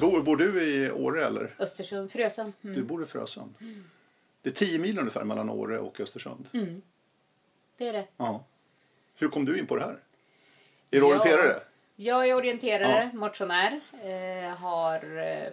[0.00, 1.54] Bor, bor du i Åre eller?
[1.58, 2.52] Östersund, Frösön.
[2.64, 2.76] Mm.
[2.76, 3.54] Du bor i Frösön.
[4.42, 6.48] Det är 10 mil ungefär mellan Åre och Östersund.
[6.54, 6.82] Mm.
[7.76, 8.06] Det är det.
[8.16, 8.44] Ja.
[9.14, 9.90] Hur kom du in på det här?
[9.90, 9.98] Är
[10.90, 11.04] du Ja.
[11.06, 11.60] orienterare?
[11.96, 13.80] Jag är orienterare, motionär.
[14.02, 15.48] Eh, har eh,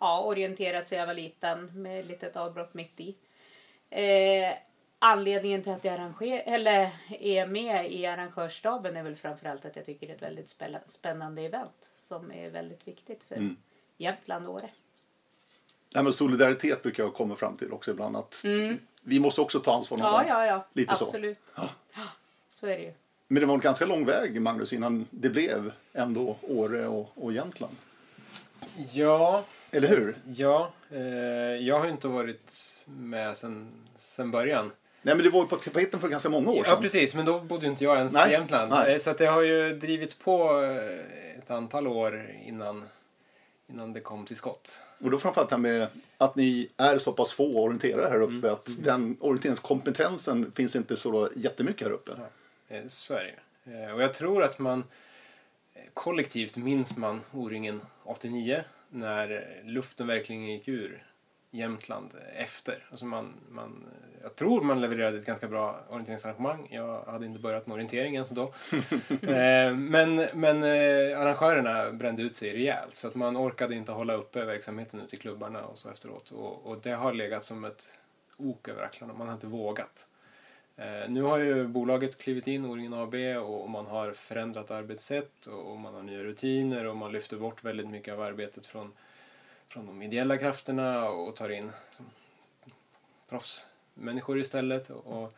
[0.00, 3.16] ja, orienterat sedan jag var liten med ett litet avbrott mitt i.
[3.90, 4.52] Eh,
[4.98, 6.90] anledningen till att jag arranger, eller
[7.20, 10.80] är med i arrangörsstaben är väl framförallt att jag tycker det är ett väldigt spänna-
[10.88, 13.56] spännande event som är väldigt viktigt för Mm.
[13.96, 14.70] Jämtland och Åre.
[15.94, 18.16] Här med solidaritet brukar jag komma fram till också ibland.
[18.16, 18.44] Att
[19.02, 20.28] Vi måste också ta ansvar någon Ja, gång.
[20.28, 20.66] ja, ja.
[20.72, 21.04] Lite så.
[21.04, 21.38] Absolut.
[21.54, 21.68] Ja.
[22.60, 22.92] Så är det ju.
[23.28, 27.32] Men det var en ganska lång väg, Magnus, innan det blev ändå Åre och, och
[27.32, 27.76] Jämtland.
[28.92, 30.16] Ja, Eller hur?
[30.36, 30.70] ja.
[30.90, 30.98] Eh,
[31.66, 32.52] jag har ju inte varit
[32.84, 33.68] med sen,
[33.98, 34.72] sen början.
[35.02, 36.64] Nej, men det var ju på tapeten för ganska många år sedan.
[36.66, 37.14] Ja, precis.
[37.14, 38.70] Men då bodde inte jag ens Nej, i Jämtland.
[38.70, 38.92] nej.
[38.94, 42.88] Eh, Så att det har ju drivits på eh, ett antal år innan,
[43.68, 44.80] innan det kom till skott.
[44.98, 48.32] Och då framförallt det här med att ni är så pass få orienterare här uppe
[48.48, 48.52] Mm.
[48.52, 52.12] att den orienteringskompetensen finns inte så jättemycket här uppe.
[52.68, 53.24] Eh, Så är
[53.64, 53.72] det.
[53.84, 54.84] Eh, Och jag tror att man
[55.74, 61.02] eh, kollektivt minns man O-ringen 89 när luften verkligen gick ur
[61.50, 62.86] Jämtland efter.
[62.90, 63.84] Alltså man, man,
[64.26, 66.68] jag tror man levererade ett ganska bra orienteringsarrangemang.
[66.70, 68.42] Jag hade inte börjat med orientering ens då.
[69.22, 74.14] Eh, men men eh, arrangörerna brände ut sig rejält så att man orkade inte hålla
[74.14, 76.30] uppe verksamheten ute i klubbarna och så efteråt.
[76.30, 77.88] Och, och det har legat som ett
[78.36, 79.14] ok över axlarna.
[79.14, 80.08] Man har inte vågat.
[80.76, 85.78] Eh, nu har ju bolaget klivit in, O-ringen AB, och, man har förändrat arbetssätt och,
[85.78, 88.92] man har nya rutiner och man lyfter bort väldigt mycket av arbetet från,
[89.68, 91.70] från de ideella krafterna och tar in
[93.96, 94.90] proffsmänniskor istället.
[94.90, 95.36] Och,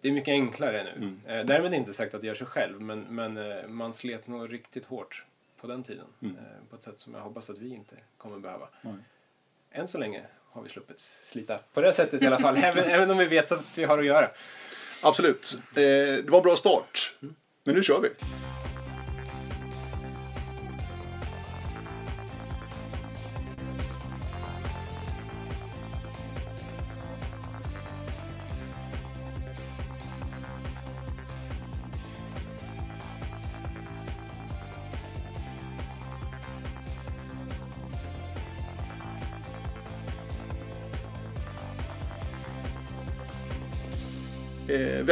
[0.00, 1.16] det är mycket enklare nu.
[1.26, 4.52] Eh, därmed inte sagt att det gör sig själv, men, men eh, man slet nog
[4.52, 5.24] riktigt hårt
[5.60, 6.06] på den tiden.
[6.22, 6.28] Eh,
[6.70, 8.68] på ett sätt som jag hoppas att vi inte kommer behöva.
[8.82, 8.94] Nej.
[9.70, 13.10] Än så länge har vi sluppit slita på det sättet i alla fall, även, även
[13.10, 14.30] om vi vet att vi har att göra.
[15.02, 15.58] Absolut.
[15.68, 15.82] Eh,
[16.24, 17.16] det var en bra start.
[17.64, 18.08] Men nu kör vi.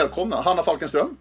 [0.02, 1.16] Välkomna Hanna Falkenström.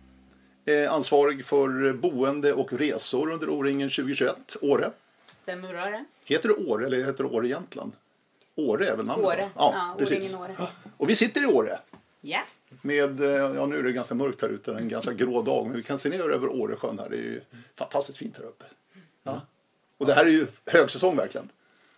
[0.66, 4.91] Eh, ansvarig för boende och resor under O-ringen 2021, Åre.
[5.41, 6.06] Stämmer bra det?
[6.25, 7.91] Heter det Åre eller heter det Åre Jämtland?
[8.56, 9.28] Åre är väl namnet?
[9.28, 9.50] Åre.
[9.56, 9.73] va?
[9.73, 10.35] Ja, precis.
[10.35, 10.67] O-ringen Åre.
[10.97, 11.79] Och vi sitter i Åre.
[12.22, 12.40] Ja.
[12.81, 15.75] Med, eh, ja nu är det ganska mörkt här ute, en ganska grå dag, men
[15.75, 17.09] vi kan se ner över Åresjön här.
[17.09, 17.41] Det är ju
[17.75, 18.66] fantastiskt fint här uppe.
[19.23, 19.41] Ja.
[19.97, 21.50] Och det här är ju högsäsong verkligen.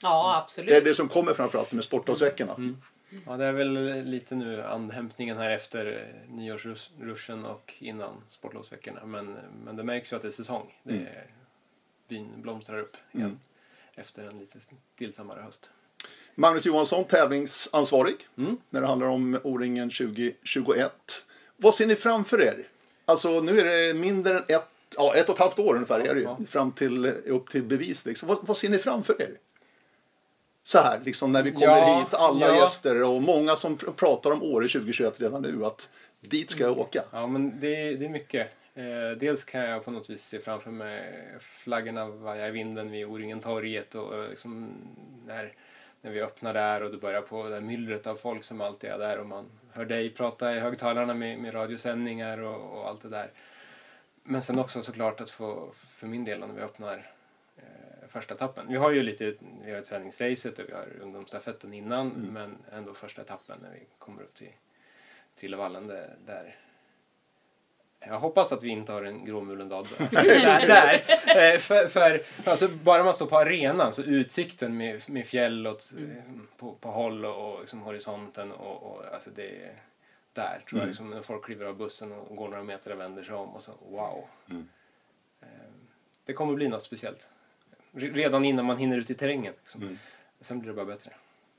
[0.02, 0.84] Ja, Det är absolut.
[0.84, 2.54] det som kommer framförallt med sportlovsveckorna.
[2.54, 2.78] Mm.
[3.26, 9.06] Ja, det är väl lite nu andhämtningen här efter nyårsruschen och innan sportlovsveckorna.
[9.06, 10.74] Men, men det märks ju att det är säsong.
[10.84, 11.06] Det Mm.
[11.08, 11.26] är,
[12.08, 13.40] byn blomstrar upp igen
[13.96, 14.58] efter en lite
[14.96, 15.72] stillsammare höst.
[16.36, 18.58] Magnus Johansson, tävlingsansvarig Mm.
[18.70, 21.26] när det handlar om O-ringen 2021.
[21.58, 22.68] Vad ser ni framför er?
[23.06, 26.14] Alltså nu är det mindre än ett, ja, ett och ett halvt år ungefär är
[26.14, 26.40] det ju, Ja.
[26.50, 28.06] fram till, upp till bevis.
[28.06, 28.28] Liksom.
[28.28, 29.38] Vad, vad ser ni framför er?
[30.64, 32.56] Så här, liksom när vi kommer Ja, hit, alla ja.
[32.56, 35.90] gäster och många som pr- pratar om Åre 2021 redan nu, att
[36.22, 37.04] dit ska jag åka.
[37.12, 38.48] Ja, men det, är- det är mycket.
[38.76, 43.06] Eh, dels kan jag på något vis se framför mig flaggorna vaja i vinden vid
[43.06, 44.72] O-ringen-torget och och liksom
[45.28, 45.54] när,
[46.02, 48.90] när vi öppnar där och du börjar på det här myllret av folk som alltid
[48.90, 53.02] är där och man hör dig prata i högtalarna med, med radiosändningar och, och allt
[53.02, 53.32] det där.
[54.24, 57.12] Men sen också såklart att få, för min del, när vi öppnar
[58.12, 58.66] första etappen.
[58.70, 59.34] Vi har ju lite,
[59.66, 64.22] vi har träningsracet och vi har ungdomsstafetten innan, men ändå första etappen när vi kommer
[64.22, 64.52] upp till
[65.36, 66.56] Trillevallen där, där
[68.06, 70.08] jag hoppas att vi inte har en gråmulen Dahlberg.
[70.12, 71.54] där, där.
[71.54, 75.92] Eh, För, för alltså, bara man står på arenan så utsikten med, med fjäll åt,
[75.98, 76.24] eh,
[76.58, 79.76] på, på håll och, och liksom horisonten och, och alltså det är
[80.34, 83.24] där tror jag liksom när folk kliver av bussen och går några meter och vänder
[83.24, 84.24] sig om och så wow.
[85.42, 85.48] Eh,
[86.26, 87.30] Det kommer bli något speciellt.
[87.94, 89.54] Re- Redan innan man hinner ut i terrängen.
[89.62, 89.98] Liksom.
[90.42, 91.12] Sen blir det bara bättre.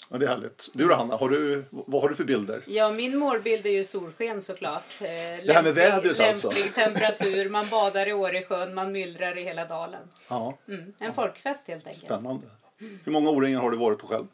[0.08, 0.69] Ja, det är härligt.
[0.75, 2.62] Du då Hanna, har du, vad har du för bilder?
[2.67, 4.84] Ja, min målbild är ju solsken såklart.
[5.00, 5.06] Eh,
[5.46, 6.49] Det här med vädret alltså.
[6.50, 10.08] Lämplig temperatur, man badar i Åresjön, man myllrar i hela dalen.
[10.29, 12.05] Ja, Mm, en folkfest helt enkelt.
[12.05, 12.46] spännande.
[12.78, 14.26] Hur många O-ringar har du varit på själv?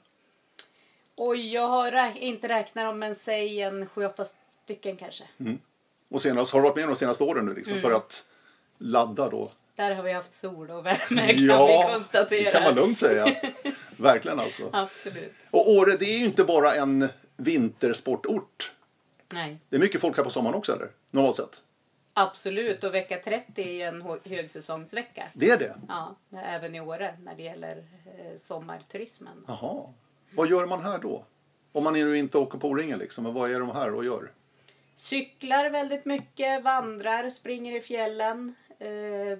[1.17, 4.25] Oj, jag har rä- inte räknat dem, men säg en sju, åtta
[4.65, 5.25] stycken kanske.
[6.11, 7.83] Och senast, har du varit med de senaste åren nu liksom, Mm.
[7.83, 8.25] för att
[8.79, 12.51] ladda då Där har vi haft sol och värme kan Ja, vi det konstatera.
[12.51, 13.27] kan man lugnt säga.
[13.97, 14.71] Verkligen alltså.
[14.73, 15.33] Absolut.
[15.51, 18.73] Och Åre, det är ju inte bara en vintersportort.
[19.33, 20.89] Nej, Det är mycket folk här på sommaren också, eller?
[21.11, 21.63] Normalt sett.
[22.15, 22.85] absolut.
[22.85, 25.25] Och vecka 30 är ju en hö- högsäsongsvecka.
[25.35, 25.75] Det är det?
[25.89, 27.77] Ja, även i Åre när det gäller
[28.07, 29.45] eh, sommarturismen.
[29.49, 29.85] Jaha.
[30.35, 31.25] Vad gör man här då?
[31.73, 34.31] Om man nu inte åker på O-ringen liksom, vad är de här och gör?
[34.97, 39.39] Cyklar väldigt mycket, vandrar, springer i fjällen, eh,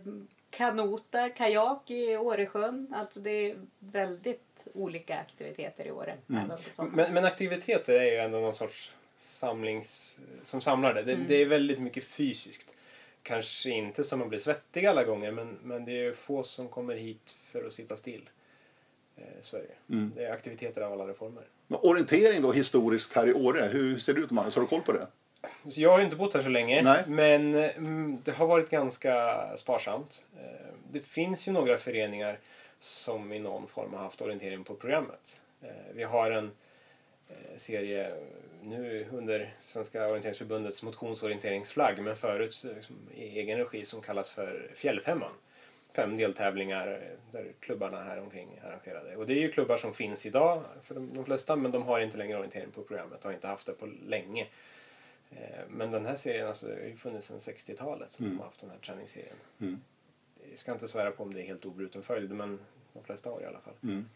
[0.51, 2.95] kanotar, kajak i Åresjön.
[2.95, 6.17] Alltså det är väldigt olika aktiviteter i Åre.
[6.73, 6.97] Sommaren.
[6.97, 10.19] Men, men aktiviteter är ju ändå någon sorts samlings...
[10.45, 11.03] som samlar det.
[11.03, 12.75] Det, det är väldigt mycket fysiskt.
[13.23, 16.69] Kanske inte som man blir svettig alla gånger men, men det är ju få som
[16.69, 18.31] kommer hit för att sitta still.
[19.17, 20.11] Eh, Så är det ju.
[20.17, 21.43] Det är aktiviteter av alla reformer.
[21.67, 24.55] Men orientering då historiskt här i Åre, hur ser det ut Magnus?
[24.55, 25.07] Har du koll på det?
[25.69, 27.03] Så jag har ju inte bott här så länge, Nej.
[27.07, 30.25] men mm, det har varit ganska sparsamt.
[30.37, 32.39] Eh, Det finns ju några föreningar
[32.81, 35.41] som i någon form har haft orientering på programmet.
[35.63, 36.51] Eh, Vi har en
[37.29, 38.13] eh, serie
[38.63, 45.33] nu under Svenska orienteringsförbundets motionsorienteringsflagg men förut liksom, i egen regi som kallas för Fjällfemman.
[45.95, 47.01] Fem deltävlingar
[47.33, 49.17] där klubbarna här omkring arrangerade.
[49.17, 52.01] Och det är ju klubbar som finns idag för de, de flesta men de har
[52.01, 54.47] inte längre orientering på programmet, har inte haft det på länge.
[55.31, 58.13] Eh, Men den här serien alltså, har ju funnits sedan 60-talet.
[58.13, 59.37] som De har haft den här träningsserien.
[59.61, 59.81] Mm.
[60.51, 62.61] Jag ska inte svära på om det är helt obruten följd men
[62.93, 63.75] de flesta har i alla fall.
[63.83, 64.09] Mm.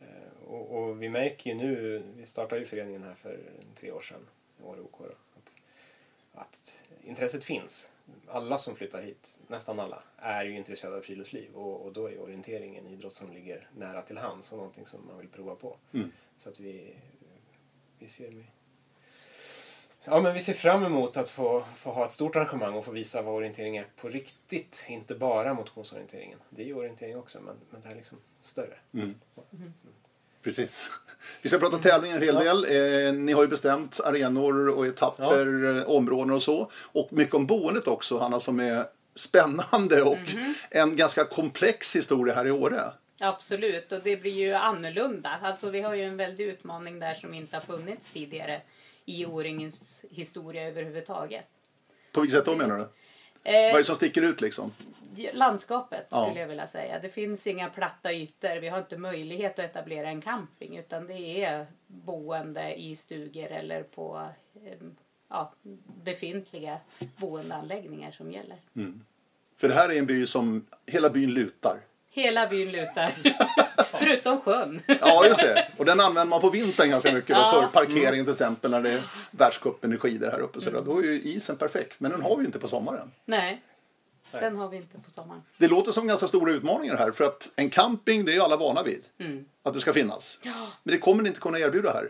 [0.00, 0.06] Eh,
[0.46, 3.40] Och, och vi märker ju nu, vi startade ju föreningen här för
[3.80, 4.26] tre år sedan,
[4.62, 5.00] Åre OK,
[5.36, 5.54] att,
[6.32, 6.72] att
[7.04, 7.90] intresset finns.
[8.26, 12.20] Alla som flyttar hit, nästan alla, är ju intresserade av friluftsliv och, och då är
[12.20, 15.76] orientering en idrott som ligger nära till hands och någonting som man vill prova på.
[15.92, 16.12] Mm.
[16.38, 16.94] Så att vi,
[17.98, 18.44] vi ser med
[20.10, 22.90] Ja, men vi ser fram emot att få, få ha ett stort arrangemang och få
[22.90, 24.84] visa vad orientering är på riktigt.
[24.86, 26.38] Inte bara motionsorienteringen.
[26.50, 28.74] Det är ju orientering också, men, men det här är liksom större.
[28.94, 29.14] Mm.
[30.42, 30.90] Precis.
[31.42, 32.64] Vi ska prata tävlingar en hel del.
[32.64, 36.70] Eh, ni har ju bestämt arenor och etapper, eh, områden och så.
[36.74, 40.18] Och mycket om boendet också, Hanna, som är spännande och
[40.70, 42.82] en ganska komplex historia här i Åre.
[43.20, 45.30] Absolut, och det blir ju annorlunda.
[45.42, 48.60] Alltså vi har ju en väldig utmaning där som inte har funnits tidigare
[49.08, 51.44] i O-ringens historia överhuvudtaget.
[52.12, 52.82] På vilket sätt då menar du?
[52.82, 52.88] Eh,
[53.42, 54.72] Vad är det som sticker ut liksom?
[55.32, 56.24] landskapet Ja.
[56.26, 56.98] skulle jag vilja säga.
[56.98, 58.60] Det finns inga platta ytor.
[58.60, 63.82] Vi har inte möjlighet att etablera en camping utan det är boende i stugor eller
[63.82, 64.28] på
[64.64, 64.72] eh,
[65.28, 65.52] ja,
[66.04, 66.78] befintliga
[67.16, 68.56] boendeanläggningar som gäller.
[69.56, 71.80] För det här är en by som hela byn lutar.
[72.18, 73.12] Hela byn lutar.
[73.98, 74.82] Förutom sjön.
[75.00, 75.68] Ja, just det.
[75.76, 77.52] Och den använder man på vintern ganska mycket då, Ja.
[77.72, 80.60] för parkering till exempel när det är världscupen i skidor här uppe.
[80.60, 80.82] Så där.
[80.82, 82.00] Då är ju isen perfekt.
[82.00, 83.10] Men den har vi ju inte på sommaren.
[83.24, 83.62] Nej,
[84.32, 85.42] den har vi inte på sommaren.
[85.56, 88.56] Det låter som ganska stora utmaningar här för att en camping det är ju alla
[88.56, 89.02] vana vid.
[89.62, 90.38] Att det ska finnas.
[90.82, 92.08] Men det kommer ni inte kunna erbjuda här.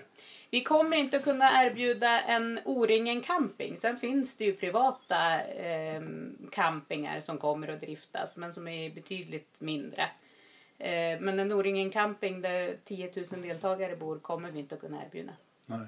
[0.51, 3.77] Vi kommer inte att kunna erbjuda en O-ringen camping.
[3.77, 6.03] Sen finns det ju privata eh,
[6.51, 10.03] campingar som kommer att driftas men som är betydligt mindre.
[10.79, 15.05] Eh, men en O-ringen camping där 10 000 deltagare bor kommer vi inte att kunna
[15.05, 15.33] erbjuda.
[15.67, 15.87] Nej.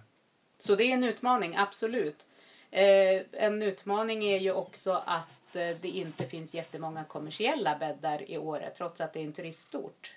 [0.58, 2.26] Så det är en utmaning, absolut.
[2.70, 8.38] Eh, en utmaning är ju också att eh, det inte finns jättemånga kommersiella bäddar i
[8.38, 10.14] Åre trots att det är en turistort.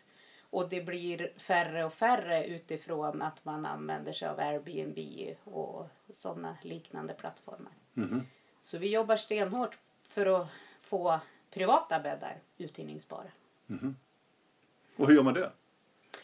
[0.53, 4.97] Och det blir färre och färre utifrån att man använder sig av Airbnb
[5.43, 7.71] och sådana liknande plattformar.
[8.61, 9.77] Så vi jobbar stenhårt
[10.09, 10.47] för att
[10.81, 11.19] få
[11.51, 13.27] privata bäddar uthyrningsbara.
[14.95, 15.51] Och hur gör man det?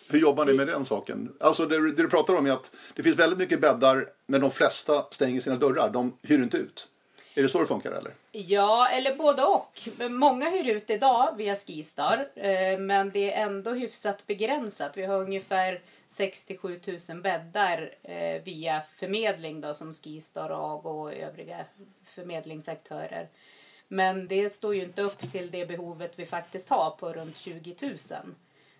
[0.07, 1.37] Hur jobbar ni med den saken?
[1.39, 4.51] Alltså det, det du pratar om är att det finns väldigt mycket bäddar men de
[4.51, 5.89] flesta stänger sina dörrar.
[5.89, 6.89] De hyr inte ut.
[7.39, 8.13] Är det så det funkar eller?
[8.31, 9.79] Ja, eller både och.
[10.09, 14.97] Många hyr ut idag via Skistar, eh, men det är ändå hyfsat begränsat.
[14.97, 16.79] Vi har ungefär 67
[17.09, 21.65] 000 bäddar eh, via förmedling då, som Skistar, AG och övriga
[22.05, 23.27] förmedlingsaktörer.
[23.87, 27.75] Men det står ju inte upp till det behovet vi faktiskt har på runt 20
[27.81, 27.97] 000.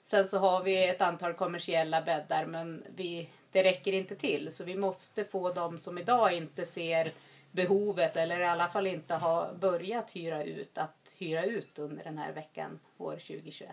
[0.03, 4.51] Sen så har vi ett antal kommersiella bäddar men vi, det räcker inte till.
[4.51, 7.11] Så vi måste få de som idag inte ser
[7.51, 12.17] behovet eller i alla fall inte har börjat hyra ut att hyra ut under den
[12.17, 13.69] här veckan år 2021.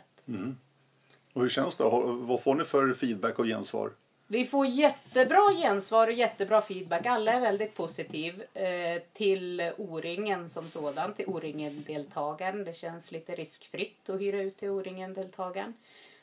[1.33, 1.85] Och hur känns det?
[1.85, 3.91] Vad får ni för feedback och gensvar?
[4.29, 7.07] Vi får jättebra gensvar och jättebra feedback.
[7.07, 12.65] Alla är väldigt positiv eh, till O-ringen som sådan, till O-ringen-deltagaren.
[12.65, 15.75] Det känns lite riskfritt att hyra ut till O-ringen-deltagaren.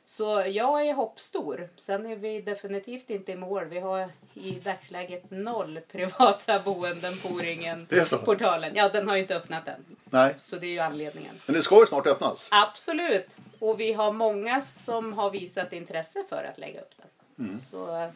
[0.06, 1.70] Så jag är hoppstor.
[1.78, 3.66] Sen är vi definitivt inte i mål.
[3.66, 7.34] Vi har i dagsläget noll privata boenden på så?
[7.34, 8.72] O-ringen-portalen.
[8.76, 9.86] Ja, den har ju inte öppnat än.
[10.06, 10.36] Nej.
[10.40, 11.36] Så det är ju anledningen.
[11.46, 12.50] Men det ska ju snart öppnas.
[12.52, 13.38] Absolut.
[13.60, 17.48] Och vi har många som har visat intresse för att lägga upp den.
[17.48, 17.60] Mm.
[17.72, 18.12] Så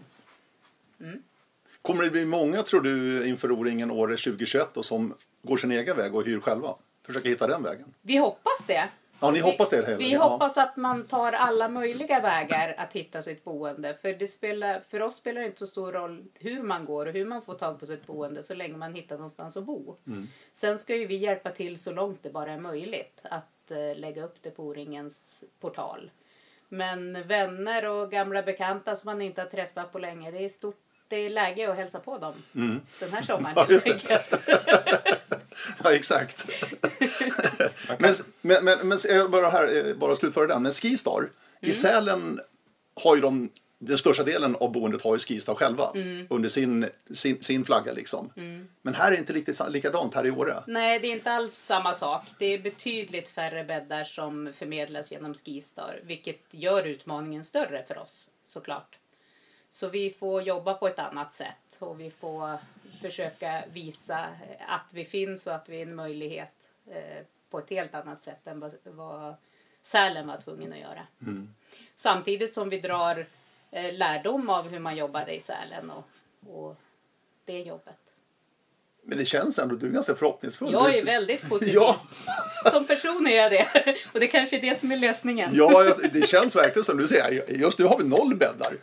[1.81, 5.97] Kommer det bli många, tror du, inför O-ringen året 2021 och som går sin egen
[5.97, 6.75] väg och hyr själva?
[7.05, 7.93] Försöker hitta den vägen.
[8.01, 8.89] vi hoppas det.
[9.21, 10.23] Ja, ni Vi- hoppas det hela Vi ja.
[10.27, 13.97] hoppas att man tar alla möjliga vägar att hitta sitt boende.
[14.01, 17.13] För, det spelar, för oss spelar det inte så stor roll hur man går och
[17.13, 19.95] hur man får tag på sitt boende så länge man hittar någonstans att bo.
[20.07, 20.27] Mm.
[20.53, 24.23] Sen ska ju vi hjälpa till så långt det bara är möjligt att eh, lägga
[24.23, 26.11] upp det på O-ringens portal.
[26.69, 30.86] Men vänner och gamla bekanta som man inte har träffat på länge, det är stort
[31.09, 32.33] det är läge att hälsa på dem
[32.99, 33.67] den här sommaren Mm.
[33.69, 34.47] Ja, helt enkelt.
[35.83, 36.49] Ja, exakt.
[37.99, 40.63] men, men, men, men jag bara, här, eh, bara slutföra den.
[40.63, 41.29] Men Skistar,
[41.61, 41.71] Mm.
[41.71, 42.39] i Sälen
[43.03, 43.49] har ju de,
[43.79, 46.27] den största delen av boendet har ju Skistar själva Mm.
[46.29, 48.31] under sin, sin, sin flagga liksom.
[48.81, 50.55] Men här är det inte riktigt likadant här i Åre.
[50.67, 52.23] Nej, det är inte alls samma sak.
[52.39, 58.25] Det är betydligt färre bäddar som förmedlas genom Skistar, vilket gör utmaningen större för oss
[58.47, 58.97] såklart.
[59.79, 62.57] Så vi får jobba på ett annat sätt och vi får
[63.01, 64.25] försöka visa
[64.67, 66.53] att vi finns och att vi är en möjlighet
[66.91, 69.35] eh, på ett helt annat sätt än vad,
[69.83, 71.07] Sälen var tvungen att göra.
[71.95, 73.25] Samtidigt som vi drar
[73.71, 76.07] eh, lärdom av hur man jobbade i Sälen och,
[76.49, 76.75] och
[77.45, 77.99] det jobbet.
[79.03, 80.71] Men det känns ändå, du är ganska förhoppningsfull.
[80.71, 81.75] Jag är väldigt positiv.
[81.75, 82.01] Ja,
[82.71, 83.95] Som person är jag det.
[84.13, 85.51] Och det kanske är det som är lösningen.
[85.53, 87.51] ja, det känns verkligen som du säger.
[87.51, 88.77] Just nu har vi noll bäddar.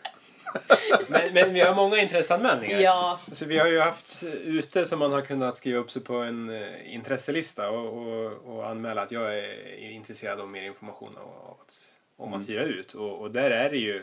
[1.08, 2.80] Men, men vi har många intresseanmälningar.
[2.80, 3.20] Ja.
[3.32, 6.50] Så vi har ju haft ute som man har kunnat skriva upp sig på en
[6.62, 11.74] eh, intresselista och, och, och anmäla att jag är intresserad av mer information och, att,
[12.16, 12.40] om Mm.
[12.40, 12.92] att hyra ut.
[12.94, 14.02] Och, och där är det ju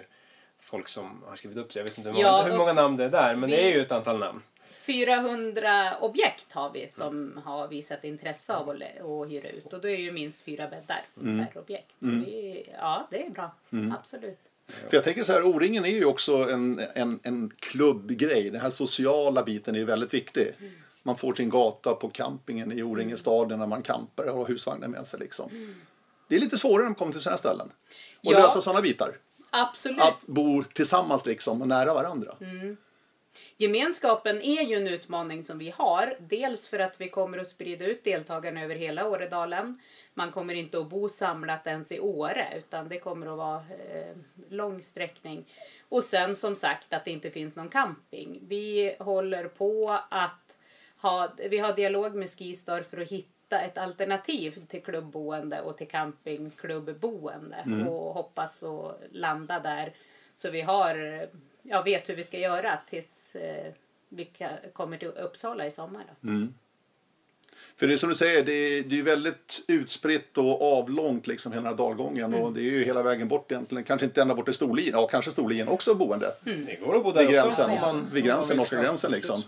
[0.60, 1.79] folk som har skrivit upp sig.
[1.79, 3.63] Jag vet inte hur många, Ja, hur många namn det är där, men Vi- det
[3.72, 4.41] är ju ett antal namn.
[4.72, 9.74] 400 objekt har vi som har visat intresse av att, att hyra ut.
[9.74, 11.46] Och då är det ju minst fyra bäddar Mm.
[11.53, 11.91] per objekt.
[12.00, 13.51] Så vi, ja, det är bra.
[14.00, 14.39] Absolut.
[14.89, 18.49] För jag tänker så här, O-ringen är ju också en, en, en klubbgrej.
[18.49, 20.53] Den här sociala biten är ju väldigt viktig.
[20.59, 20.71] Mm.
[21.03, 25.07] Man får sin gata på campingen i O-ringen-staden när man campar och har husvagnen med
[25.07, 25.19] sig.
[25.19, 25.75] Liksom.
[26.27, 27.67] Det är lite svårare när man kommer till sådana ställen.
[28.19, 28.39] Och Mm.
[28.41, 28.47] Ja.
[28.47, 29.17] lösa sådana bitar.
[29.49, 30.01] Absolut.
[30.01, 32.35] Att bo tillsammans liksom och nära varandra.
[32.41, 32.77] Mm.
[33.57, 36.15] Gemenskapen är ju en utmaning som vi har.
[36.19, 39.79] Dels för att vi kommer att sprida ut deltagarna över hela Åredalen.
[40.13, 44.15] Man kommer inte att bo samlat ens i Åre utan det kommer att vara eh,
[44.50, 45.45] lång sträckning.
[45.89, 48.39] Och sen som sagt att det inte finns någon camping.
[48.47, 50.55] Vi håller på att
[51.01, 55.88] ha, vi har dialog med Skistar för att hitta ett alternativ till klubbboende och till
[55.88, 59.93] campingklubbboende och hoppas att landa där
[60.35, 61.27] så vi har,
[61.63, 63.73] jag vet hur vi ska göra tills eh,
[64.09, 64.29] vi
[64.73, 66.03] kommer till Uppsala i sommar.
[66.21, 66.47] Då.
[67.75, 71.51] För det är som du säger, det är, det är väldigt utspritt och avlångt liksom
[71.51, 72.33] hela den här dalgången.
[72.33, 72.45] Mm.
[72.45, 73.83] Och det är ju hela vägen bort egentligen.
[73.83, 74.89] Kanske inte ända bort till Storlien.
[74.93, 76.31] Ja, kanske Storlien också boende.
[76.45, 76.65] Mm.
[76.65, 77.47] Det går att bo där Vid också.
[77.47, 79.43] gränsen, om man- vid om man gränsen, norska Ja, gränsen liksom.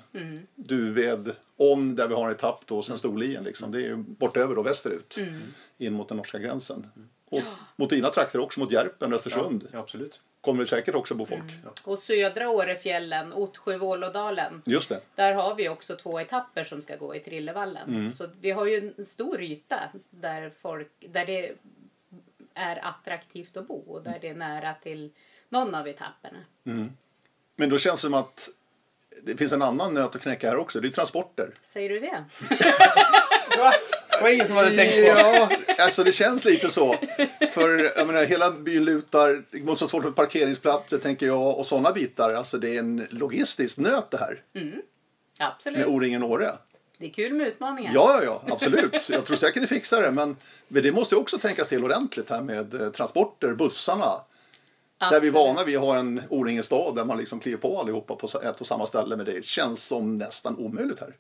[0.55, 3.72] Duved, om där vi har en etapp då, och sen Storlien liksom.
[3.72, 5.17] Det är ju bortöver och västerut.
[5.77, 6.88] In mot den norska gränsen.
[7.38, 7.44] Och
[7.75, 9.68] mot dina trakter också, mot Järpen, Östersund.
[9.72, 10.22] Ja, absolut.
[10.42, 11.44] Kommer det säkert också bo folk.
[11.84, 14.62] Och södra Årefjällen, Ottsjö-Vålådalen.
[14.66, 15.00] Just det.
[15.16, 18.13] Där har vi också två etapper som ska gå i Trillevallen.
[18.18, 21.52] Så vi har ju en stor yta där, folk, där det
[22.54, 25.12] är attraktivt att bo och där det är nära till
[25.50, 26.40] någon av etapperna.
[27.56, 28.50] Men då känns det som att
[29.22, 30.80] det finns en annan nöt att knäcka här också.
[30.80, 31.54] Det är transporter.
[31.62, 32.24] Säger du det?
[34.17, 35.01] Det var ingen som hade tänkt på.
[35.01, 36.96] Ja, alltså det känns lite så.
[37.51, 41.65] För jag menar, hela byn lutar, det måste vara svårt med parkeringsplatser tänker jag och
[41.65, 42.34] sådana bitar.
[42.34, 44.82] Alltså det är en logistisk nöt det här med
[45.39, 45.88] Absolut.
[45.88, 46.51] O-ringen Åre.
[46.98, 47.91] Det är kul med utmaningar.
[47.96, 49.10] Ja, ja, ja, absolut.
[49.10, 50.12] Jag tror säkert ni fixar det.
[50.12, 50.36] Men
[50.67, 54.22] men det måste ju också tänkas till ordentligt här med eh, transporter, bussarna.
[55.00, 55.34] Där vi är Absolut.
[55.34, 58.62] vana vid att ha en O-ringen stad där man liksom kliver på allihopa på ett
[58.62, 59.15] och samma ställe.
[59.15, 61.15] Men det känns som nästan omöjligt här.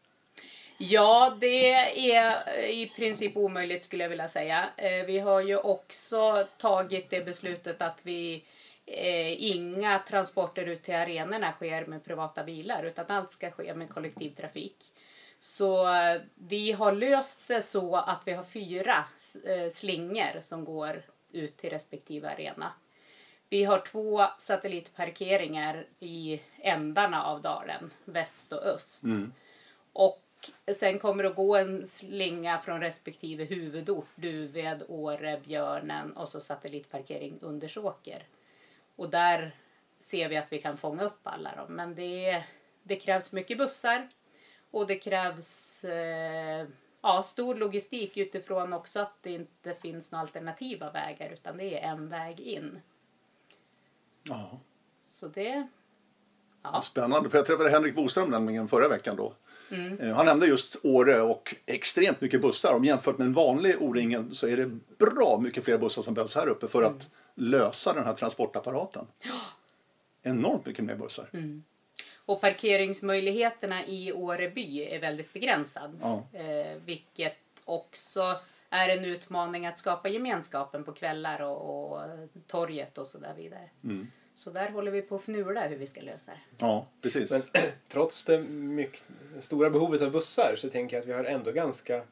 [0.77, 1.71] Ja, det
[2.11, 4.69] är i princip omöjligt skulle jag vilja säga.
[4.77, 8.43] Eh, Vi har ju också tagit det beslutet att vi
[8.85, 13.89] eh, inga transporter ut till arenorna sker med privata bilar utan allt ska ske med
[13.89, 14.77] kollektivtrafik.
[15.39, 19.05] Så eh, vi har löst det så att vi har fyra
[19.45, 22.71] eh, slingor som går ut till respektive arena.
[23.49, 29.03] Vi har två satellitparkeringar i ändarna av dalen, väst och öst.
[29.93, 30.22] Och
[30.75, 36.41] sen kommer det att gå en slinga från respektive huvudort, Duved, Åre, Björnen och så
[36.41, 38.27] satellitparkering Undersåker.
[38.95, 39.55] Och där
[40.01, 41.75] ser vi att vi kan fånga upp alla dem.
[41.75, 42.43] Men det,
[42.83, 44.09] det krävs mycket bussar
[44.71, 46.67] och det krävs eh,
[47.01, 51.89] ja, stor logistik utifrån också att det inte finns några alternativa vägar utan det är
[51.89, 52.81] en väg in.
[54.23, 54.59] Ja.
[55.03, 55.67] Så det...
[56.63, 56.81] Ja.
[56.81, 59.33] Spännande, för jag träffade Henrik Boström nämligen förra veckan då.
[59.73, 60.15] Mm.
[60.15, 62.73] Han nämnde just Åre och extremt mycket bussar.
[62.73, 66.35] Om jämfört med en vanlig O-ringen så är det bra mycket fler bussar som behövs
[66.35, 66.97] här uppe för mm.
[66.97, 69.07] att lösa den här transportapparaten.
[70.23, 71.29] Enormt mycket mer bussar.
[71.33, 71.63] Mm.
[72.25, 75.99] Och parkeringsmöjligheterna i Åreby är väldigt begränsad.
[76.01, 76.23] Ja.
[76.33, 78.35] Eh, vilket också
[78.69, 82.01] är en utmaning att skapa gemenskapen på kvällar och, och
[82.47, 83.69] torget och så där vidare.
[83.83, 84.07] Mm.
[84.35, 86.39] Så där håller vi på att fnula hur vi ska lösa det.
[86.57, 87.31] Ja, precis.
[87.31, 89.03] Men trots det mycket,
[89.39, 92.03] stora behovet av bussar så tänker jag att vi har ändå ganska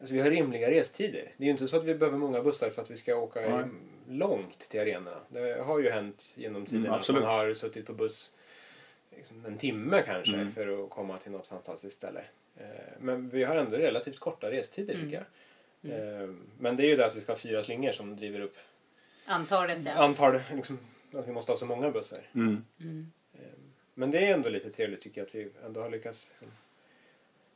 [0.00, 1.32] Alltså vi har rimliga restider.
[1.36, 3.40] Det är ju inte så att vi behöver många bussar för att vi ska åka
[3.40, 3.64] Nej.
[4.08, 5.20] långt till arenorna.
[5.28, 8.34] Det har ju hänt genom tiden mm, att man har suttit på buss
[9.16, 10.52] liksom en timme kanske mm.
[10.52, 12.20] för att komma till något fantastiskt ställe.
[12.56, 12.64] Eh,
[12.98, 15.06] men vi har ändå relativt korta restider mm.
[15.06, 15.24] tycker
[15.82, 15.94] jag.
[15.94, 16.22] Mm.
[16.22, 16.28] Eh,
[16.58, 18.56] men det är ju det att vi ska ha fyra slingor som driver upp
[19.26, 19.78] antalet.
[19.84, 19.92] Ja.
[19.92, 20.78] Antal, liksom,
[21.12, 22.30] att vi måste ha så många bussar.
[22.34, 22.64] Mm.
[22.80, 23.12] Mm.
[23.34, 26.32] Ehm, men det är ändå lite trevligt tycker jag att vi ändå har lyckats.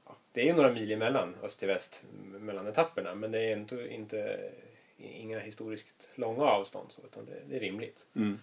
[0.04, 3.56] Ja, det är ju några mil emellan öst till väst mellan etapperna men det är
[3.56, 4.50] inte, inte
[4.97, 8.06] inga historiskt långa avstånd så, utan det, det är rimligt.
[8.14, 8.38] Mm.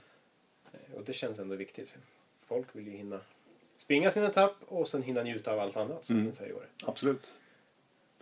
[0.71, 1.95] Ehm, och det känns ändå viktigt.
[2.45, 3.21] Folk vill ju hinna
[3.77, 6.27] springa sin etapp och sen hinna njuta av allt annat som mm.
[6.27, 6.67] finns här i år.
[6.85, 7.35] Absolut.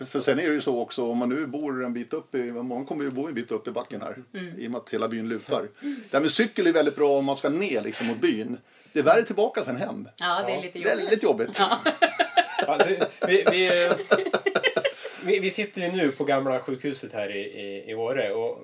[0.05, 2.51] För sen är det ju så också, om man nu bor en bit upp i,
[2.51, 4.59] många kommer ju bo en bit upp i backen här, mm.
[4.59, 5.67] i och med att hela byn lutar.
[5.81, 8.57] Det här med cykel är väldigt bra om man ska ner liksom mot byn.
[8.93, 10.09] Det är värre tillbaka sen hem.
[10.15, 10.99] Ja, det är lite jobbigt.
[10.99, 11.59] Väldigt jobbigt.
[11.59, 11.79] Ja.
[12.67, 12.89] alltså,
[13.27, 13.89] vi, vi,
[15.25, 18.59] vi, vi, sitter ju nu på gamla sjukhuset här i, i, i Åre och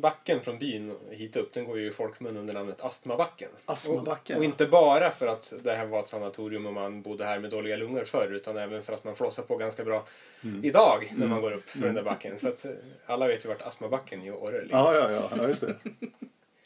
[0.00, 3.48] backen från byn hit upp den går ju i folkmun under namnet Astmabacken.
[3.64, 4.36] Astmabacken.
[4.36, 7.38] Och, och, inte bara för att det här var ett sanatorium och man bodde här
[7.38, 10.06] med dåliga lungor förr utan även för att man flåsar på ganska bra
[10.44, 10.64] mm.
[10.64, 11.42] idag när man mm.
[11.42, 12.38] går upp för den där backen.
[12.38, 12.70] Så att eh,
[13.06, 14.76] alla vet ju vart Astmabacken i Åre ligger.
[14.76, 15.76] Ja, ja, ja, ja just det.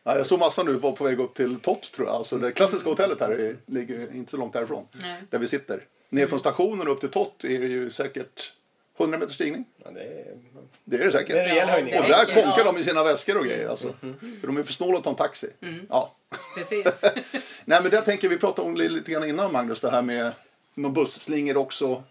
[0.06, 2.16] Ja, jag såg massa nu var på väg upp till Tott tror jag.
[2.16, 4.86] Alltså det klassiska hotellet här är, ligger inte så långt därifrån.
[5.02, 5.22] Nej.
[5.30, 5.86] Där vi sitter.
[6.08, 8.52] Ner från stationen upp till Tott är det ju säkert
[8.98, 9.64] 100 meters stigning.
[9.84, 10.36] Ja, det, är,
[10.84, 11.28] det är det säkert.
[11.28, 11.98] Det är en rejäl höjning.
[11.98, 12.64] Och där konkar ja.
[12.64, 13.68] de i sina väskor och grejer.
[13.68, 13.94] Alltså.
[14.02, 14.16] Mm.
[14.40, 15.50] För de är för snåla att ta en taxi.
[15.60, 15.86] Mm.
[15.88, 16.16] Ja.
[16.56, 16.86] Precis.
[17.64, 19.80] Nej men det tänker vi pratade om lite grann innan Magnus.
[19.80, 20.32] Det här med
[20.74, 22.02] någon busslingor också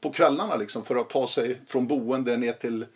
[0.00, 2.86] på kvällarna liksom för att ta sig från boende ner till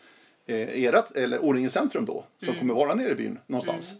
[0.46, 2.24] eh, erat, eller Årjängens centrum då.
[2.38, 2.60] Som mm.
[2.60, 3.94] kommer vara nere i byn någonstans.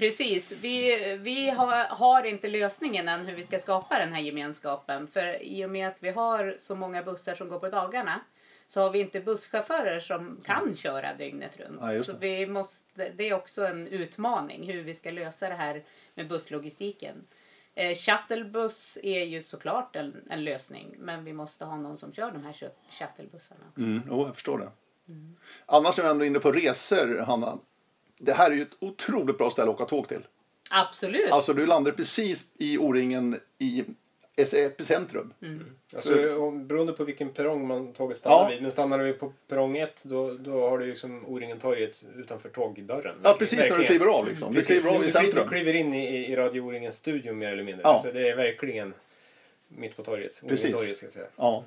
[0.00, 0.52] Precis.
[0.52, 5.06] Vi, vi har, har, inte lösningen än hur vi ska skapa den här gemenskapen.
[5.06, 8.20] För i och med att vi har så många bussar som går på dagarna
[8.68, 10.76] så har vi inte busschaufförer som kan mm.
[10.76, 11.80] köra dygnet runt.
[11.80, 15.84] Ja, så vi måste, det är också en utmaning hur vi ska lösa det här
[16.14, 17.26] med busslogistiken.
[17.74, 22.30] Eh, shuttlebuss är ju såklart en, en, lösning men vi måste ha någon som kör
[22.30, 22.54] de här
[22.90, 23.80] shuttlebussarna också.
[23.80, 24.70] Mm, oh, jag förstår det.
[25.08, 25.36] Mm.
[25.66, 27.58] Annars är vi ändå inne på resor, Hanna
[28.20, 30.26] det här är ju ett otroligt bra ställe att åka tåg till.
[30.70, 31.32] Absolut.
[31.32, 33.84] Alltså du landar precis i O-ringen i
[34.36, 35.32] epicentrum.
[35.42, 35.66] Mm.
[35.94, 38.48] Alltså, beroende på vilken perrong man tåget stannar ja.
[38.48, 38.62] vid.
[38.62, 43.14] Men stannar vi på perrong 1 då, då har du liksom O-ringen-torget utanför tågdörren.
[43.22, 43.78] Ja precis verkligen.
[43.78, 44.54] när du kliver av liksom.
[44.54, 45.42] Du kliver av i centrum.
[45.44, 47.82] Du kliver in i, i Radio O-ringens studio mer eller mindre.
[47.84, 47.92] Ja.
[47.92, 48.94] Alltså, det är verkligen
[49.68, 50.42] mitt på torget.
[50.48, 50.74] Precis.
[50.74, 51.26] Torget, ska jag säga.
[51.36, 51.64] Ja.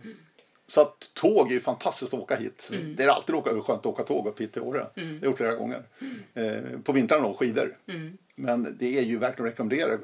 [0.67, 2.69] Så att tåg är ju fantastiskt att åka hit.
[2.73, 2.95] Mm.
[2.95, 4.87] Det är alltid åka, skönt att åka tåg upp hit till Åre.
[4.95, 4.95] Mm.
[4.95, 5.83] Det har jag gjort flera gånger.
[6.33, 6.73] Mm.
[6.73, 7.77] Eh, på vintern då, skidor.
[7.87, 8.17] Mm.
[8.35, 9.97] Men det är ju verkligen att rekommendera.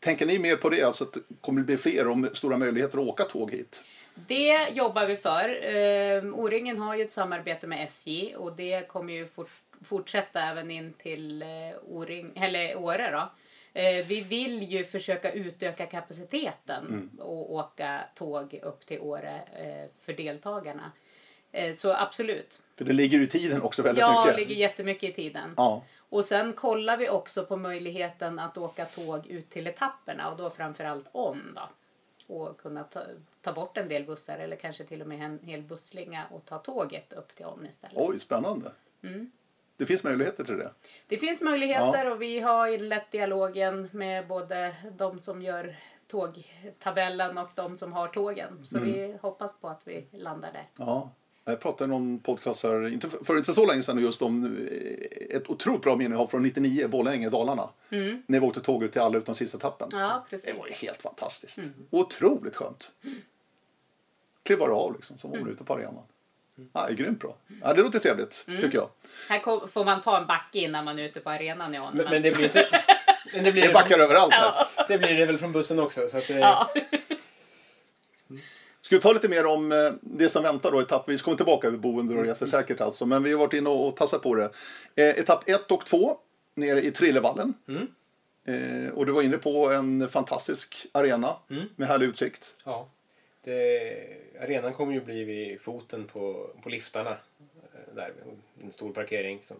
[0.00, 0.82] Tänker ni mer på det?
[0.82, 3.82] Alltså att det kommer bli fler och stora möjligheter att åka tåg hit?
[4.14, 5.74] Det jobbar vi för.
[5.74, 9.50] Eh, O-ringen har ju ett samarbete med SJ och det kommer ju fort,
[9.84, 11.48] fortsätta även in till eh,
[11.88, 13.10] O-ring, eller Åre.
[13.10, 13.30] Då.
[13.72, 17.10] Eh, vi vill ju försöka utöka kapaciteten mm.
[17.18, 20.92] och åka tåg upp till Åre eh, för deltagarna.
[21.52, 22.62] Eh, så absolut.
[22.76, 24.26] För det ligger i tiden också väldigt ja, mycket.
[24.26, 25.54] Ja, det ligger jättemycket i tiden.
[25.56, 25.82] Ja.
[25.96, 30.50] Och sen kollar vi också på möjligheten att åka tåg ut till etapperna och då
[30.50, 31.68] framförallt om då.
[32.34, 33.00] Och kunna ta,
[33.40, 36.58] ta bort en del bussar eller kanske till och med en hel busslinga och ta
[36.58, 37.96] tåget upp till On istället.
[37.96, 38.72] Oj, spännande.
[39.02, 39.30] Mm.
[39.80, 40.70] Det finns möjligheter till det?
[41.06, 42.12] Det finns möjligheter ja.
[42.12, 48.08] och vi har inlett dialogen med både de som gör tågtabellen och de som har
[48.08, 48.64] tågen.
[48.64, 48.92] Så mm.
[48.92, 50.68] vi hoppas på att vi landar där.
[50.76, 51.10] Ja.
[51.44, 55.36] Jag pratade i någon podcast här, inte för inte så länge sedan, just om eh,
[55.36, 57.68] ett otroligt bra minne jag har från 99, Borlänge, Dalarna.
[57.90, 58.22] Mm.
[58.26, 59.88] När vi åkte tåg ut till alla utan sista etappen.
[59.92, 60.46] Ja, precis.
[60.46, 61.58] Det var ju helt fantastiskt.
[61.58, 61.72] Mm.
[61.90, 62.92] Otroligt skönt.
[63.04, 63.16] Mm.
[64.42, 65.52] Kliva av liksom, som var mm.
[65.52, 66.04] ute på arenan.
[66.72, 67.36] Ja, det är grymt bra.
[67.62, 68.60] Ja, det låter trevligt, mm.
[68.60, 68.88] tycker jag.
[69.28, 71.74] Här får man ta en backe innan man är ute på arenan.
[71.74, 72.66] Ja, men, men det blir inte...
[73.34, 74.66] Men det, blir det backar överallt här.
[74.88, 76.08] Det blir det väl från bussen också.
[76.08, 76.38] Så att det...
[76.38, 76.70] ja.
[78.82, 81.22] Ska vi ta lite mer om eh, det som väntar då etappvis?
[81.22, 83.06] kommer tillbaka över boende och resor säkert alltså.
[83.06, 84.50] Men vi har varit inne och tassat på det.
[84.94, 86.16] Eh, etapp 1 och 2
[86.54, 87.54] nere i Trillevallen.
[87.68, 87.88] Mm.
[88.46, 91.66] Eh, och du var inne på en fantastisk arena Mm.
[91.76, 92.54] med härlig utsikt.
[92.64, 92.88] Ja.
[93.44, 97.10] Det, arenan kommer ju bli vid foten på, på liftarna.
[97.10, 98.12] eh, Där,
[98.62, 99.56] en stor parkering som,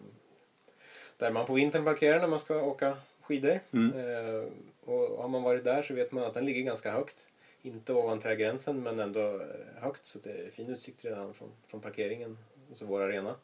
[1.17, 3.59] där man på vintern parkerar när man ska åka skidor.
[3.73, 3.99] Mm.
[3.99, 4.43] Eh,
[4.85, 7.27] och har man varit där så vet man att den ligger ganska högt.
[7.63, 11.81] Inte ovan trädgränsen men ändå eh, högt så det är fin utsikt redan från, från
[11.81, 12.37] parkeringen,
[12.69, 13.35] alltså vår arena.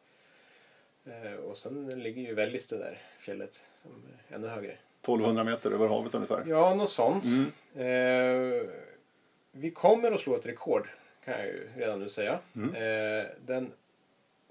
[1.05, 3.91] Eh, och sen ligger ju Vällis det där fjället som
[4.29, 4.71] är ännu högre.
[5.01, 6.43] 1200 meter över havet ungefär.
[6.47, 7.25] Ja, något sånt.
[7.25, 7.51] Mm.
[7.75, 8.69] Eh,
[9.59, 10.89] vi kommer att slå ett rekord,
[11.25, 12.39] kan jag ju redan nu säga.
[12.55, 12.75] Mm.
[12.75, 13.71] Eh, den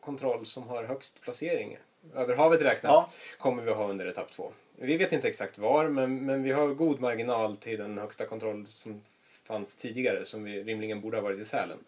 [0.01, 1.79] kontroll som har högst placering,
[2.14, 3.11] över havet räknat, Ja.
[3.38, 4.53] kommer vi att ha under etapp två.
[4.77, 8.66] Vi vet inte exakt var, men, men vi har god marginal till den högsta kontroll
[8.69, 9.03] som
[9.45, 11.79] fanns tidigare, som vi rimligen borde ha varit i Sälen.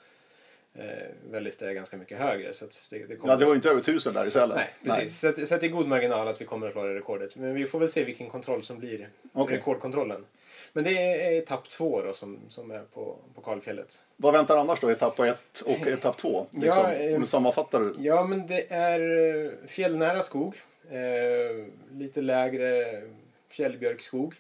[0.75, 0.85] Eh,
[1.31, 2.53] Väldigt är ganska mycket högre.
[2.53, 3.33] Så det, det kommer...
[3.33, 4.57] Ja, det var ju inte över 1000 där i Sälen.
[4.57, 5.21] Nej, precis.
[5.21, 7.37] Så, att, så att det är god marginal att vi kommer att slå det rekordet.
[7.37, 9.57] Men vi får väl se vilken kontroll som blir Okej.
[9.57, 10.25] rekordkontrollen.
[10.73, 14.03] Men det är etapp två då som, som är på, på kalfjället.
[14.17, 14.91] Vad väntar annars då?
[14.91, 16.47] Etapp 1 och etapp 2?
[16.51, 17.93] Liksom, Ja, eh, om du sammanfattar.
[17.99, 19.01] Ja, men det är
[19.47, 20.55] eh, fjällnära skog.
[20.91, 23.03] Eh, lite lägre
[23.49, 24.35] fjällbjörkskog.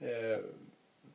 [0.00, 0.38] Eh,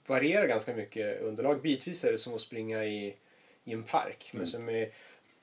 [0.08, 1.62] varierar ganska mycket underlag.
[1.62, 3.15] Bitvis är det som att springa i,
[3.63, 4.30] i en park.
[4.34, 4.89] Men som är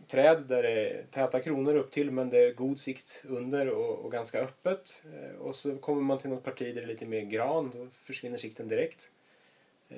[0.07, 3.99] träd där det är täta kronor upp till men det är god sikt under och,
[3.99, 5.03] och ganska öppet.
[5.15, 7.71] Eh, och så kommer man till något parti där det är lite mer gran.
[7.75, 9.11] Då försvinner sikten direkt.
[9.89, 9.97] Eh,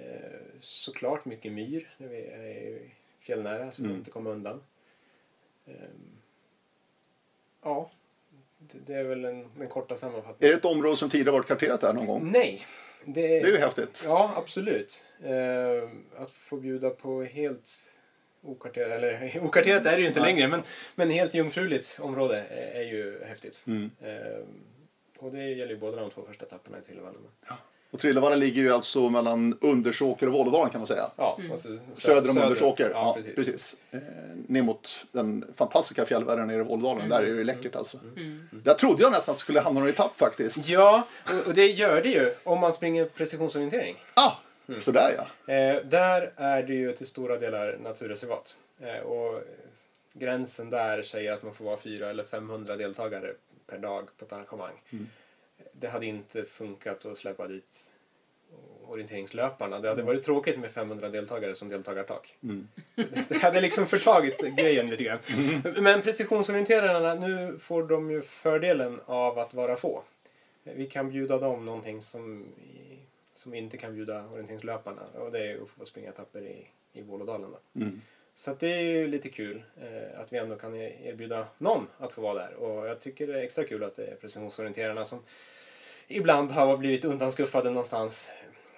[0.61, 2.79] såklart mycket myr när vi är
[3.21, 3.97] fjällnära så Mm.
[3.97, 4.63] inte kommer undan.
[5.67, 5.75] Ehm,
[7.63, 7.91] ja,
[8.59, 10.53] det, är väl en, den korta Är sammanfattningen.
[10.53, 12.31] det ett område som tidigare varit karterat där någon gång?
[12.33, 12.67] Nej!
[13.05, 14.03] Det, Det är ju häftigt.
[14.07, 15.05] Ja, absolut.
[15.23, 15.91] Eh,
[16.23, 17.93] att få bjuda på helt
[18.43, 20.33] okarterat, eller okarterat är det ju inte Nej.
[20.33, 20.63] längre, men,
[20.95, 23.63] men helt jungfruligt område är, är ju häftigt.
[23.67, 23.91] Mm.
[24.01, 24.45] Eh,
[25.19, 27.21] och det gäller ju båda de två första etapperna i Trillevallen.
[27.91, 31.11] Och Trillevallen ligger ju alltså mellan Undersåker och Vålådalen kan man säga.
[31.17, 32.91] Ja, och så sö- Söder om Undersåker.
[32.91, 33.35] Ja, precis.
[33.35, 33.77] precis.
[33.91, 33.99] Eh,
[34.47, 37.09] ner mot den fantastiska fjällvärlden nere i Vålådalen.
[37.09, 37.99] Där är det läckert alltså.
[38.17, 38.49] Mm.
[38.51, 40.69] Där trodde jag nästan att det skulle hamna någon etapp faktiskt.
[40.69, 43.97] Ja, och, och det gör det ju om man springer precisionsorientering.
[44.15, 44.33] Ah!
[44.71, 44.81] Mm.
[44.81, 45.55] Sådär ja.
[45.55, 48.57] Eh, där är det ju till stora delar naturreservat.
[48.81, 49.43] Eh, och
[50.13, 53.35] gränsen där säger att man får vara 400 eller 500 deltagare
[53.67, 54.83] per dag på ett arrangemang.
[54.91, 55.07] Mm.
[55.73, 57.91] Det hade inte funkat att släppa dit
[58.87, 59.81] orienteringslöparna.
[59.81, 62.35] Det hade varit tråkigt med 500 deltagare som deltagartak.
[62.43, 62.69] Mm.
[63.29, 65.19] Det hade liksom förtagit grejen lite grann.
[65.77, 70.03] Men precisionsorienterarna, nu får de ju fördelen av att vara få.
[70.63, 72.47] Vi kan bjuda dem någonting som,
[73.41, 75.03] som vi inte kan bjuda orienteringslöparna.
[75.15, 77.51] Och det är att få springa etapper i, i Vålådalen.
[77.51, 77.81] Då.
[77.81, 78.01] Mm.
[78.35, 82.21] Så det är ju lite kul eh, att vi ändå kan erbjuda någon att få
[82.21, 82.55] vara där.
[82.55, 85.19] Och jag tycker det är extra kul att det är precisionsorienterarna som
[86.09, 88.33] ibland har blivit undanskuffade någonstans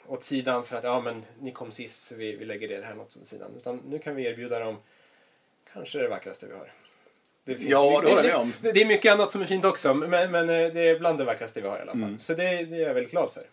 [0.07, 2.95] åt sidan för att ja men ni kom sist så vi, vi lägger er här
[2.95, 3.51] något åt sidan.
[3.57, 4.77] Utan nu kan vi erbjuda dem
[5.73, 6.73] kanske det vackraste vi har.
[7.45, 8.53] Det finns Ja, mycket- det håller jag med om.
[8.63, 11.19] Det, det är mycket annat som är fint också men, men eh, det är bland
[11.19, 12.03] det vackraste vi har i alla fall.
[12.03, 12.19] Mm.
[12.19, 13.47] Så det, det är jag väldigt glad för.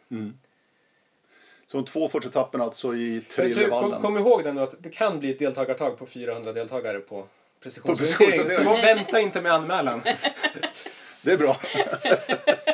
[1.71, 4.01] Så de två första etapperna alltså i Så, kom, Trillevallen.
[4.01, 7.25] kom ihåg det nu att det kan bli ett deltagartag på 400 deltagare på
[7.63, 8.49] precisionsorientering.
[8.49, 10.01] Så vänta inte med anmälan.
[11.21, 11.58] Det är bra.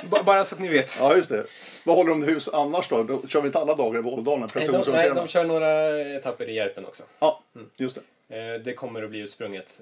[0.25, 0.97] Bara så att ni vet.
[0.99, 1.45] Ja, just det.
[1.84, 3.03] Vad håller de hus annars då?
[3.03, 4.49] Då kör vi inte alla dagar i Vålådalen?
[4.55, 7.03] Nej, de, nej, de kör några etapper i Järpen också.
[7.19, 7.43] Ja,
[7.77, 8.38] just det.
[8.38, 9.81] Eh, Det kommer att bli utsprunget.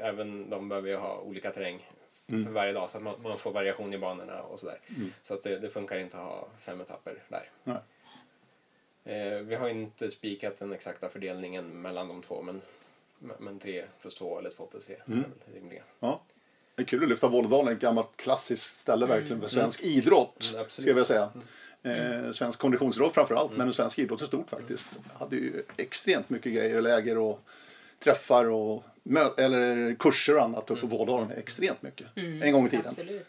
[0.00, 1.86] Eh, Även de behöver ju ha olika terräng
[2.28, 2.44] Mm.
[2.44, 4.76] för varje dag så att man, man får variation i banorna och sådär.
[5.22, 7.48] Så att det, det funkar inte att ha fem etapper där.
[7.64, 7.76] Nej.
[9.04, 12.60] Eh, Vi har inte spikat den exakta fördelningen mellan de två men,
[13.38, 15.24] men tre plus två eller två plus tre Mm.
[15.50, 15.82] är rimliga.
[16.00, 16.20] Ja.
[16.74, 20.50] Det är kul att lyfta Vålådalen, ett gammalt klassiskt ställe verkligen för svensk idrott.
[20.54, 21.30] Mm, ska jag säga.
[21.82, 25.00] Eh, svensk konditionsidrott framför allt, men svensk idrott är stort faktiskt.
[25.18, 27.40] hade ju extremt mycket grejer, läger och
[27.98, 28.84] träffar och
[29.38, 31.30] eller kurser och annat uppe på Vålådalen.
[31.30, 32.06] Extremt mycket.
[32.16, 32.86] En gång i tiden.
[32.88, 33.26] Absolut.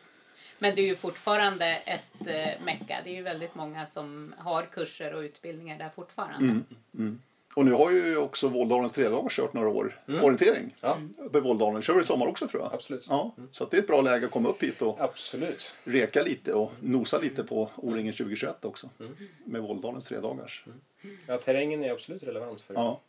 [0.62, 2.98] Men det är ju fortfarande ett eh, mecka.
[3.04, 6.46] Det är ju väldigt många som har kurser och utbildningar där fortfarande.
[6.46, 6.66] Mm,
[6.98, 7.22] mm.
[7.54, 10.24] Och nu har ju också Våldalens tredagar kört några år mm.
[10.24, 10.76] orientering.
[10.82, 10.98] Ja.
[11.20, 11.82] Uppe i Våldalen.
[11.82, 12.74] Kör i sommar också tror jag.
[12.74, 13.06] Absolut.
[13.10, 13.50] Ja, mm.
[13.52, 15.74] Så det är ett bra läge att komma upp hit och Absolut.
[15.84, 18.90] reka lite och nosa lite på O-ringen 2021 också.
[19.00, 19.16] Mm.
[19.46, 20.64] Med Våldalens tredagars.
[20.66, 21.18] Mm.
[21.28, 23.00] Ja, terrängen är absolut relevant för, ja.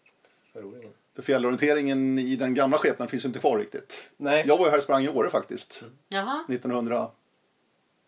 [0.52, 0.92] för O-ringen.
[1.14, 4.10] För fjällorienteringen i den gamla skepnaden finns inte kvar riktigt.
[4.16, 4.44] Nej.
[4.46, 5.84] Jag var ju här och sprang i Åre faktiskt.
[6.48, 7.08] 1900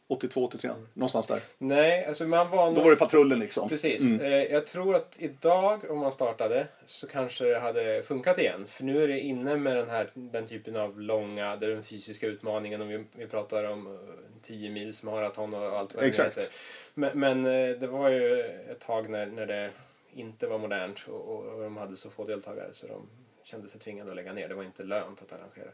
[0.06, 1.40] 82, 83, någonstans där.
[1.58, 2.74] Nej, alltså man var...
[2.74, 3.68] Då var det patrullen liksom.
[3.68, 4.02] Precis.
[4.02, 4.20] Mm.
[4.20, 8.66] Eh, jag tror att idag om man startade så kanske det hade funkat igen.
[8.66, 11.82] För nu är det inne med den här den typen av långa, det är den
[11.82, 14.00] fysiska utmaningen och vi, vi pratar om eh,
[14.42, 16.34] 10 mils maraton och allt vad Exakt.
[16.34, 16.54] det heter.
[16.94, 18.40] Men, men eh, det var ju
[18.70, 19.70] ett tag när, när det
[20.14, 23.08] inte var modernt och, och, de hade så få deltagare så de
[23.42, 24.48] kände sig tvingade att lägga ner.
[24.48, 25.70] Det var inte lönt att arrangera.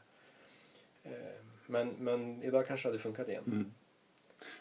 [1.05, 1.11] Eh,
[1.67, 3.45] Men, men idag kanske det hade funkat igen.
[3.47, 3.73] Mm.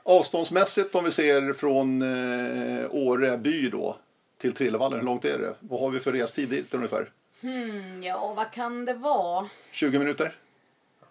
[0.04, 3.98] Avståndsmässigt om vi ser från eh, Åre by då
[4.38, 5.56] till Trillevallen, hur långt är det?
[5.60, 7.12] Vad har vi för restid dit ungefär?
[7.42, 9.50] Hmm, ja, vad kan det vara?
[9.72, 10.36] 20 minuter?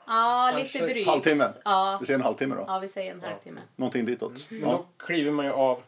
[0.07, 1.09] Ja, lite drygt.
[1.09, 1.49] Halvtimme?
[1.65, 1.99] Ja.
[2.01, 2.65] Vi säger en halvtimme då?
[2.67, 3.61] ja, vi säger en halvtimme.
[3.77, 4.47] Någonting ditåt?
[4.51, 4.67] Men Ja.
[4.71, 5.83] då kliver man ju av,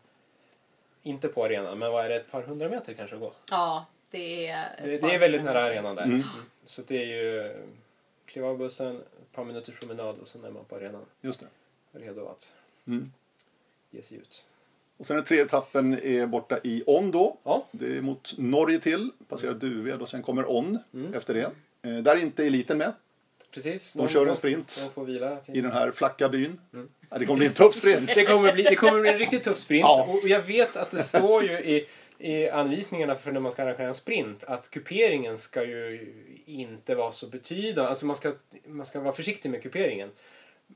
[1.02, 3.32] inte på arenan, men vad är det, ett par hundra meter kanske att gå?
[3.50, 4.66] Ja, det är...
[4.84, 6.04] Det, det är väldigt nära arenan där.
[6.04, 6.22] Mm.
[6.64, 7.54] Så det är ju
[8.26, 11.04] kliva av bussen, ett par minuters promenad och sen är man på arenan.
[11.20, 11.46] Just det.
[11.98, 12.52] Redo att
[12.86, 13.12] Mm.
[13.90, 14.44] ge sig ut.
[14.96, 17.36] Och sen den tredje etappen är borta i On då.
[17.44, 21.14] Ja, Det är mot Norge till, passerar Duved och sen kommer On Mm.
[21.14, 21.50] efter det.
[21.82, 22.92] Eh, där är inte eliten med
[23.50, 23.92] precis.
[23.92, 24.80] De kör en sprint.
[24.84, 25.38] De får vila.
[25.46, 26.60] i den här flacka byn.
[26.72, 26.88] Mm.
[27.10, 28.14] Ja, det kommer bli en tuff sprint.
[28.14, 29.82] Det kommer, bli, det kommer bli en riktigt tuff sprint.
[29.82, 30.04] Ja.
[30.22, 31.86] Och jag vet att det står ju i,
[32.18, 36.12] i anvisningarna för när man ska arrangera en sprint att kuperingen ska ju
[36.46, 37.90] inte vara så betydande.
[37.90, 38.32] Alltså man ska,
[38.66, 40.10] man ska vara försiktig med kuperingen.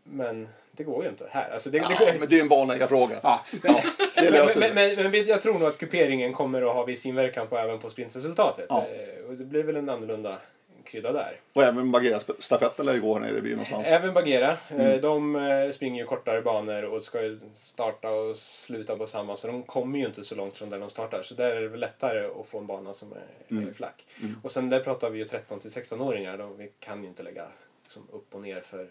[0.05, 1.51] Men det går ju inte här.
[1.51, 3.17] Alltså det, Ja, det, men det är en banläggarfråga.
[3.23, 3.45] ja.
[3.63, 3.83] Ja,
[4.17, 7.07] det löser men, men, men, men jag tror nog att kuperingen kommer att ha viss
[7.07, 8.67] inverkan på även på sprintresultatet.
[8.69, 8.87] Ja.
[8.87, 10.39] Eh, Och det blir väl en annorlunda
[10.85, 11.41] krydda där.
[11.53, 13.89] Och även Bagheera-stafetten lär ju gå här nere i byn någonstans.
[13.89, 14.51] Även Bagheera.
[14.69, 15.01] eh, Mm.
[15.01, 19.37] De eh, springer ju kortare banor och ska ju starta och sluta på samma.
[19.37, 21.23] Så de kommer ju inte så långt från där de startar.
[21.23, 23.75] Så där är det väl lättare att få en bana som är, Mm.
[23.75, 24.07] flack.
[24.23, 24.37] Mm.
[24.43, 26.39] Och sen där pratar vi ju 13 till 16-åringar.
[26.39, 27.47] De, vi kan ju inte lägga
[27.83, 28.87] liksom, upp och ner för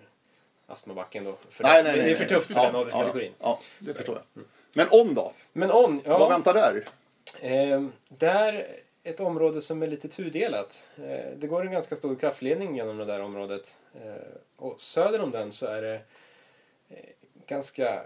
[0.73, 1.35] astmabacken då.
[1.49, 3.33] För Nej, nej, nej, det är för tufft för ja, den ålderskategorin.
[3.39, 4.43] Ja, ja, det förstår jag.
[4.73, 5.33] Men On då?
[5.53, 6.19] Men On, ja.
[6.19, 6.85] Vad väntar där?
[7.41, 8.67] Eh, där
[9.03, 10.91] ett område som är lite tudelat.
[10.97, 13.75] Eh, det går en ganska stor kraftledning genom det där området.
[13.93, 16.01] Eh, och söder om den så är det
[16.89, 17.09] eh,
[17.47, 18.03] ganska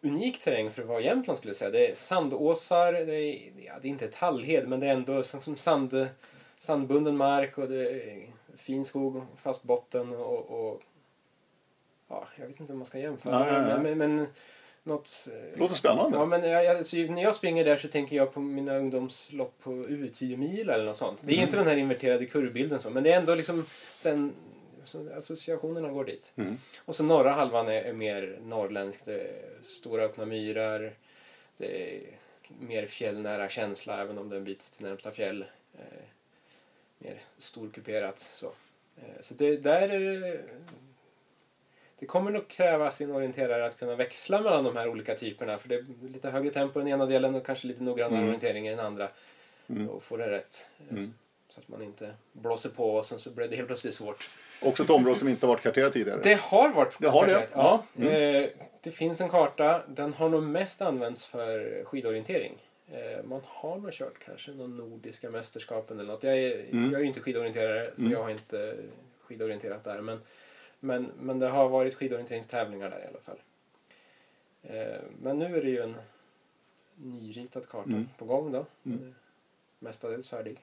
[0.00, 1.70] unik terräng för vara Jämtland skulle säga.
[1.70, 5.56] Det är sandåsar, det är, ja, det är inte tallhed men det är ändå som,
[5.56, 6.08] sand,
[6.58, 8.26] sandbunden mark och det är
[8.56, 10.82] fin skog fast botten och, och
[12.08, 13.94] ja, jag vet inte om man ska jämföra Nej, nej, nej.
[13.94, 14.26] men, men
[14.82, 16.18] något eh, Låter spännande.
[16.18, 19.70] Ja, men jag, alltså, när jag springer där så tänker jag på mina ungdomslopp på
[19.70, 21.20] U10 eller något sånt.
[21.24, 23.66] Det är inte den här inverterade kurvbilden så, men det är ändå liksom
[24.02, 24.34] den
[25.16, 26.32] associationerna går dit.
[26.36, 26.58] Mm.
[26.84, 29.04] Och så norra halvan är, är mer norrländsk.
[29.04, 30.92] Det är stora öppna myrar.
[31.56, 32.00] Det är
[32.60, 35.44] mer fjällnära känsla även om det är en bit till närmsta fjäll.
[35.74, 36.04] Eh,
[36.98, 38.52] mer storkuperat så.
[38.96, 40.40] Eh, så det, där är det,
[41.98, 45.58] det kommer nog kräva sin orienterare att kunna växla mellan de här olika typerna.
[45.58, 48.28] För det är lite högre tempo i den ena delen och kanske lite noggrannare Mm.
[48.28, 49.08] orientering i den andra.
[49.68, 49.88] Mm.
[49.88, 50.66] Och få det rätt.
[50.90, 51.14] Mm.
[51.48, 54.28] Så att man inte blåser på och sen så blir det helt plötsligt svårt.
[54.62, 56.20] Också ett område som inte varit karterat tidigare.
[56.22, 57.32] Det har varit Det har det?
[57.32, 57.50] karterat.
[57.54, 57.84] Ja.
[57.96, 58.02] Ja.
[58.06, 58.42] Mm.
[58.44, 58.48] Eh,
[58.82, 59.82] det finns en karta.
[59.88, 62.58] Den har nog mest använts för skidorientering.
[62.92, 66.22] Eh, man har nog kört kanske någon nordiska mästerskapen eller något.
[66.22, 66.84] Jag är, Mm.
[66.84, 68.12] jag är ju inte skidorienterare så Mm.
[68.12, 68.74] jag har inte
[69.22, 70.00] skidorienterat där.
[70.00, 70.20] Men,
[70.80, 73.38] men, men det har varit skidorienteringstävlingar där i alla fall.
[74.62, 75.96] Eh, men nu är det ju en
[76.96, 78.08] nyritad karta Mm.
[78.18, 78.66] på gång då.
[78.86, 78.98] Mm.
[79.08, 79.14] Eh,
[79.78, 80.60] Mestadels färdig.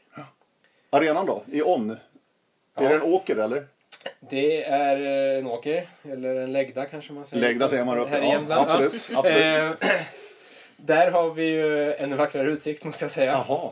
[0.90, 1.44] Arenan då?
[1.52, 1.90] I On?
[1.92, 1.98] Är
[2.76, 2.90] Ja.
[2.90, 3.68] det en åker eller?
[4.20, 5.02] Det är
[5.34, 7.48] eh, en åker, eller en läggda kanske man säger.
[7.48, 8.10] Läggda säger man uppe.
[8.10, 9.10] Här i Ja, absolut.
[9.12, 9.20] Ja.
[9.20, 9.80] absolut.
[10.78, 13.32] Där har vi ju en vackrare utsikt måste jag säga.
[13.48, 13.72] Jaha.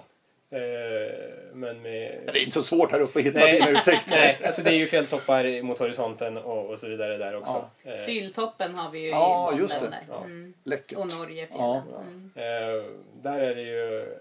[1.53, 2.19] Men med...
[2.25, 3.57] Det är inte så svårt här uppe att hitta Nej.
[3.63, 4.11] fina utsikter.
[4.11, 7.69] Nej, alltså det är ju fjälltoppar mot horisonten och, och så vidare där också.
[7.83, 9.89] Eh, Syltoppen har vi ju Ja, i just det.
[9.89, 9.99] där.
[10.09, 10.17] Ja.
[10.23, 10.53] Mm.
[10.63, 10.97] Läckert.
[10.97, 11.83] Och Norge Ja.
[12.01, 12.31] Mm.
[12.35, 12.83] eh,
[13.21, 14.15] där är det ju...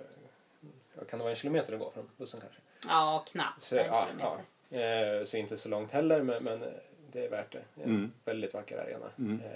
[0.98, 2.58] ja, Kan det vara en kilometer att gå från bussen kanske?
[2.88, 4.42] Ja, knappt Så, en ja, kilometer.
[4.68, 5.18] ja.
[5.18, 6.60] Eh, så inte så långt heller, men, men
[7.12, 7.82] det är värt det.
[7.82, 8.12] En Mm.
[8.24, 9.06] väldigt vacker arena.
[9.18, 9.40] Mm.
[9.44, 9.50] Eh,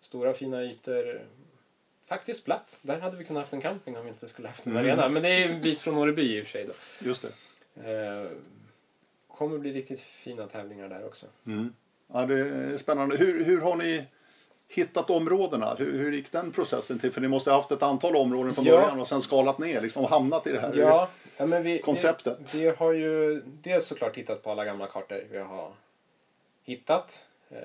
[0.00, 1.20] stora fina ytor.
[2.12, 2.78] Faktiskt platt.
[2.82, 4.84] Där hade vi kunnat haft en camping om vi inte skulle haft en Mm.
[4.84, 5.08] arena.
[5.08, 6.64] Men det är en bit från Åreby i och för sig.
[6.66, 6.72] Då.
[7.06, 7.24] Just
[7.74, 7.90] det.
[7.92, 8.30] Eh,
[9.28, 11.26] kommer bli riktigt fina tävlingar där också.
[11.46, 11.72] Mm.
[12.12, 13.16] Ja, det är spännande.
[13.16, 14.04] Hur, hur har ni
[14.68, 15.74] hittat områdena?
[15.74, 17.12] Hur, hur gick den processen till?
[17.12, 18.76] För ni måste ha haft ett antal områden från Ja.
[18.80, 21.78] början och sen skalat ner liksom, och hamnat i det här Ja, ja, men vi,
[21.78, 22.54] konceptet.
[22.54, 25.72] Vi, vi har ju dels såklart tittat på alla gamla kartor vi har
[26.64, 27.24] hittat.
[27.50, 27.58] Eh,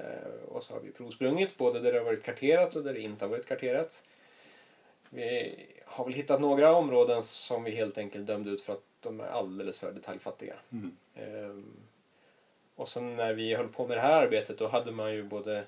[0.47, 3.25] och så har vi provsprungit både där det har varit karterat och där det inte
[3.25, 4.01] har varit karterat.
[5.09, 9.19] Vi har väl hittat några områden som vi helt enkelt dömde ut för att de
[9.19, 10.55] är alldeles för detaljfattiga.
[10.71, 10.97] Mm.
[11.15, 11.73] Ehm,
[12.75, 15.63] och sen när vi höll på med det här arbetet då hade man ju både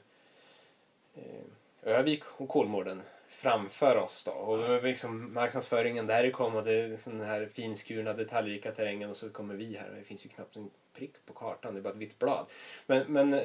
[1.15, 1.51] ehm,
[1.83, 4.31] Övik och Kolmården framför oss då.
[4.31, 9.53] Och liksom marknadsföringen därifrån och det är den här finskurna detaljrika terrängen och så kommer
[9.55, 11.99] vi här och det finns ju knappt en prick på kartan, det är bara ett
[11.99, 12.45] vitt blad.
[12.85, 13.43] Men, men eh,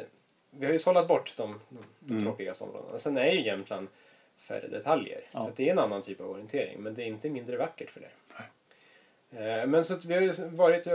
[0.51, 2.25] vi har ju sållat bort de, de, de Mm.
[2.25, 2.99] tråkigaste områdena.
[2.99, 3.89] Sen är ju Jämtland
[4.37, 5.20] färre detaljer.
[5.33, 5.44] Ja.
[5.44, 8.01] Så det är en annan typ av orientering men det är inte mindre vackert för
[8.01, 8.11] det.
[9.38, 10.87] Eh, Men så vi har varit,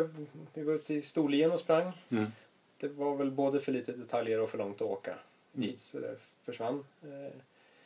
[0.54, 1.91] vi var ute i Storlien och sprang.
[2.12, 2.25] Mm.
[2.78, 5.15] Det var väl både för lite detaljer och för långt att åka
[5.56, 5.67] Mm.
[5.69, 6.86] dit så det försvann.
[7.04, 7.10] Eh,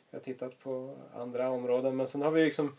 [0.09, 2.77] Jag har tittat på andra områden men sen har vi liksom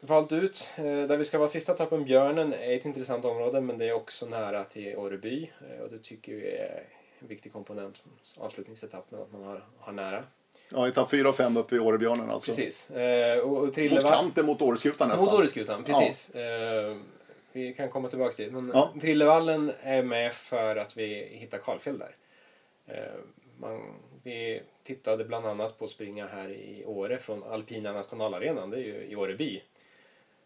[0.00, 3.78] valt ut eh, där vi ska vara sista etappen Björnen är ett intressant område men
[3.78, 5.50] det är också nära till Åreby
[5.82, 6.84] och det tycker vi är
[7.18, 8.02] en viktig komponent
[8.38, 10.24] avslutningsetappen att man har, har nära.
[10.74, 12.50] Ja, etapp 4 och 5 uppe i Årebjörnen alltså.
[12.52, 12.90] Precis.
[12.90, 15.24] Eh, Och, och Mot kanten mot Åreskutan nästan.
[15.26, 16.30] mot Åreskutan, precis.
[16.34, 16.96] Eh,
[17.52, 18.52] vi kan komma tillbaka dit.
[18.52, 18.92] Men Ja.
[19.00, 22.14] Trillevallen är med för att vi hittar kalfjäll där.
[22.86, 23.12] Eh,
[23.58, 23.80] man,
[24.22, 29.06] vi tittade bland annat på springa här i Åre från Alpina nationalarenan, det är ju
[29.10, 29.62] i Åreby.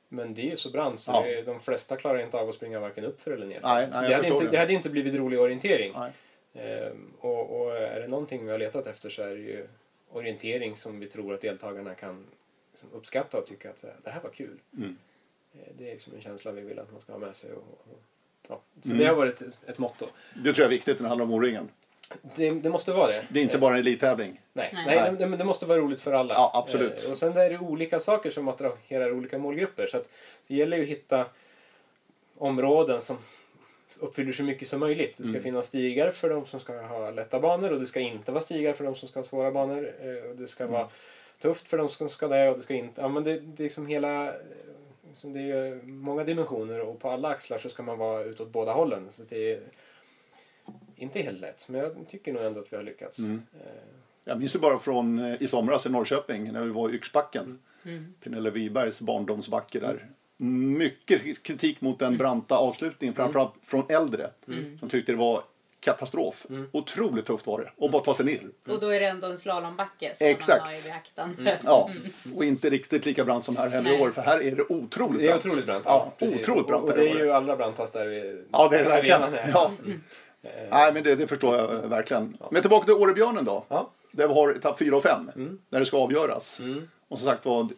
[0.08, 1.22] Men det är ju så brant så Ja.
[1.26, 3.68] det, de flesta klarar inte av att springa varken uppför eller nerför.
[3.68, 4.50] Nej, nej, det, hade inte, det.
[4.50, 5.92] det hade inte blivit rolig orientering.
[5.96, 6.12] Nej.
[6.54, 9.66] Eh, och, och är det någonting vi har letat efter så är det ju
[10.12, 12.26] orientering som vi tror att deltagarna kan
[12.72, 14.58] liksom uppskatta och tycka att eh, det här var kul.
[14.76, 14.96] Mm.
[15.54, 17.52] Eh, Det är liksom en känsla vi vill att man ska ha med sig.
[17.52, 17.58] Och,
[17.90, 18.00] och,
[18.48, 18.60] ja.
[18.80, 18.98] Så Mm.
[18.98, 20.06] det har varit ett, ett motto.
[20.34, 21.68] Det tror jag är viktigt när det handlar om O-ringen.
[22.36, 23.26] Det, det måste vara det.
[23.30, 24.40] Det är inte Eh, bara en elittävling.
[24.52, 24.84] Nej, Nej.
[24.86, 25.12] nej.
[25.18, 26.34] Det, men det måste vara roligt för alla.
[26.34, 27.08] Ja, absolut.
[27.10, 29.86] Och sen är det olika saker som attraherar olika målgrupper.
[29.86, 30.08] Så att
[30.46, 31.26] det gäller ju att hitta
[32.36, 33.16] områden som
[33.98, 35.14] uppfyller så mycket som möjligt.
[35.16, 35.42] Det ska Mm.
[35.42, 38.72] finnas stigar för de som ska ha lätta banor och det ska inte vara stigar
[38.72, 39.92] för de som ska ha svåra banor.
[40.00, 40.72] Eh, och det ska Mm.
[40.72, 40.88] vara
[41.38, 43.00] tufft för de som ska det och det ska inte...
[43.00, 44.32] Ja, men det, det är liksom hela...
[45.08, 48.72] liksom det är många dimensioner och på alla axlar så ska man vara utåt båda
[48.72, 49.08] hållen.
[49.12, 49.60] Så det är
[50.96, 53.18] inte helt lätt, men jag tycker nog ändå att vi har lyckats.
[53.18, 53.42] Mm.
[53.60, 53.66] Eh,
[54.24, 57.58] Jag minns ju bara från i somras i Norrköping när vi var i Yxbacken.
[57.84, 58.14] Mm.
[58.22, 60.06] Pernilla Wibergs barndomsbacke där.
[60.40, 64.30] Mycket kritik mot den branta avslutningen, framförallt från äldre.
[64.80, 65.42] Som tyckte det var
[65.80, 66.46] katastrof.
[66.50, 66.68] Mm.
[66.72, 67.70] Otroligt tufft var det.
[67.76, 68.40] Och bara ta sig ner.
[68.68, 70.60] Och då är det ändå en slalombacke som Exakt.
[70.60, 71.36] man har i beaktan.
[71.38, 71.54] Mm.
[71.64, 71.90] Ja,
[72.36, 74.10] och inte riktigt lika brant som här heller i år.
[74.10, 75.46] För här är det otroligt Det är brant.
[75.46, 75.84] otroligt brant.
[75.86, 78.42] Ja, otroligt brant och, och det är i ju allra brantast där vi...
[78.52, 79.20] Ja, det är det verkligen.
[79.52, 79.72] Ja.
[80.42, 82.36] Eh, Nej, men det, det förstår jag eh, verkligen.
[82.50, 83.64] Men tillbaka till Årebjörnen då.
[83.68, 83.90] Ja.
[84.12, 85.30] Där vi har etapp 4 och 5.
[85.36, 85.58] Mm.
[85.68, 86.60] Där det ska avgöras.
[86.60, 86.88] Mm.
[87.08, 87.68] Och som sagt var,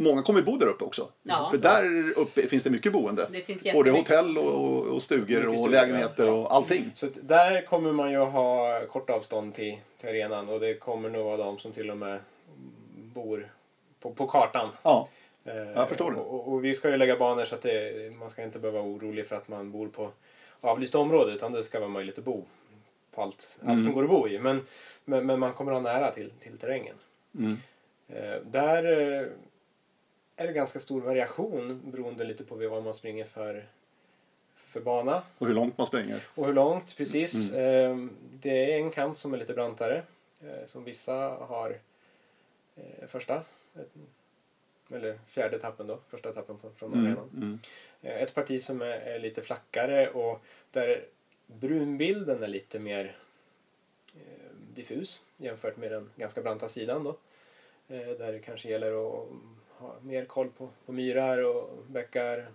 [0.00, 1.08] många kommer bo där uppe också.
[1.22, 1.48] Ja.
[1.50, 3.28] För där uppe finns det mycket boende.
[3.32, 6.32] Det finns Både hotell och, och stugor och stugor, lägenheter ja.
[6.32, 6.90] och allting.
[6.94, 11.08] Så att där kommer man ju ha kort avstånd till, till arenan och det kommer
[11.10, 12.20] nog vara de som till och med
[12.94, 13.48] bor
[14.00, 14.68] på, på kartan.
[14.82, 15.08] Ja,
[15.44, 16.16] Eh, Jag förstår det.
[16.16, 18.78] Och, och, och vi ska ju lägga banor så att det, man ska inte behöva
[18.78, 20.10] vara orolig för att man bor på
[20.60, 22.44] avlyst område utan det ska vara möjligt att bo
[23.14, 23.84] på allt, allt Mm.
[23.84, 24.38] som går att bo i.
[24.38, 24.66] Men,
[25.04, 26.94] men, men man kommer ha nära till, till terrängen.
[27.38, 27.56] mm.
[28.08, 29.26] Eh, där eh,
[30.40, 33.66] är det ganska stor variation beroende lite på vad man springer för,
[34.56, 36.22] för bana och hur långt man springer.
[36.34, 37.52] och hur långt precis.
[37.52, 38.00] Mm.
[38.06, 38.08] Eh,
[38.40, 40.02] det är en kant som är lite brantare
[40.42, 41.78] eh, som vissa har
[42.76, 43.42] eh, första
[44.92, 47.06] eller fjärde etappen då, första etappen från Mm.
[47.06, 47.30] arenan.
[47.36, 47.58] Mm.
[48.02, 51.04] Eh, Ett parti som är, lite flackare och där
[51.46, 53.16] brunbilden är lite mer
[54.74, 57.16] diffus jämfört med den ganska branta sidan då.
[57.86, 59.28] Där det kanske gäller att
[59.80, 62.48] ha mer koll på, på myrar och bäckar,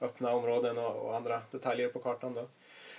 [0.00, 2.48] öppna områden och, och andra detaljer på kartan då.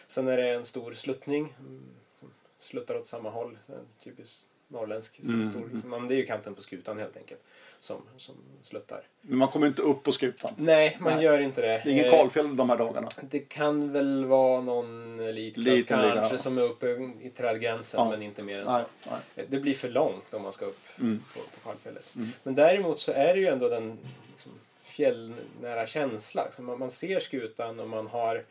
[0.07, 1.83] Sen är det en stor sluttning mm,
[2.19, 3.57] som sluttar åt samma håll.
[3.67, 5.45] En typisk norrländsk Mm.
[5.45, 7.41] stor, men det är ju kanten på skutan helt enkelt
[7.79, 9.01] som, som sluttar.
[9.21, 10.51] Men man kommer inte upp på skutan.
[10.57, 11.23] Nej, man Nej.
[11.23, 11.67] gör inte det.
[11.67, 13.09] Det är ingen Eh, kalfjäll de här dagarna.
[13.21, 16.37] det kan väl vara någon elitklass Liten liga, kanske ja.
[16.39, 16.87] som är uppe
[17.21, 18.09] i trädgränsen Ja.
[18.09, 19.09] men inte mer än Nej, så.
[19.35, 19.45] nej.
[19.49, 21.23] Det blir för långt om man ska upp Mm.
[21.33, 22.15] på, på Kalfjället.
[22.15, 22.29] Mm.
[22.43, 23.97] Men däremot så är det ju ändå den
[24.31, 24.51] liksom,
[24.83, 26.45] fjällnära känsla.
[26.45, 28.43] Liksom man, man ser skutan och man har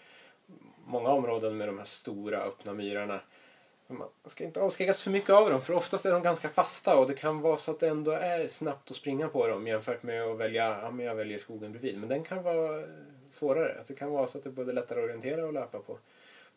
[0.87, 3.21] många områden med de här stora öppna myrarna.
[3.93, 7.07] Man ska inte avskräckas för mycket av dem för oftast är de ganska fasta och
[7.07, 10.23] det kan vara så att det ändå är snabbt att springa på dem jämfört med
[10.23, 11.99] att välja, ja men jag väljer skogen bredvid.
[11.99, 12.85] Men den kan vara
[13.31, 13.81] svårare.
[13.81, 15.99] Att det kan vara så att det är både lättare att orientera och löpa på,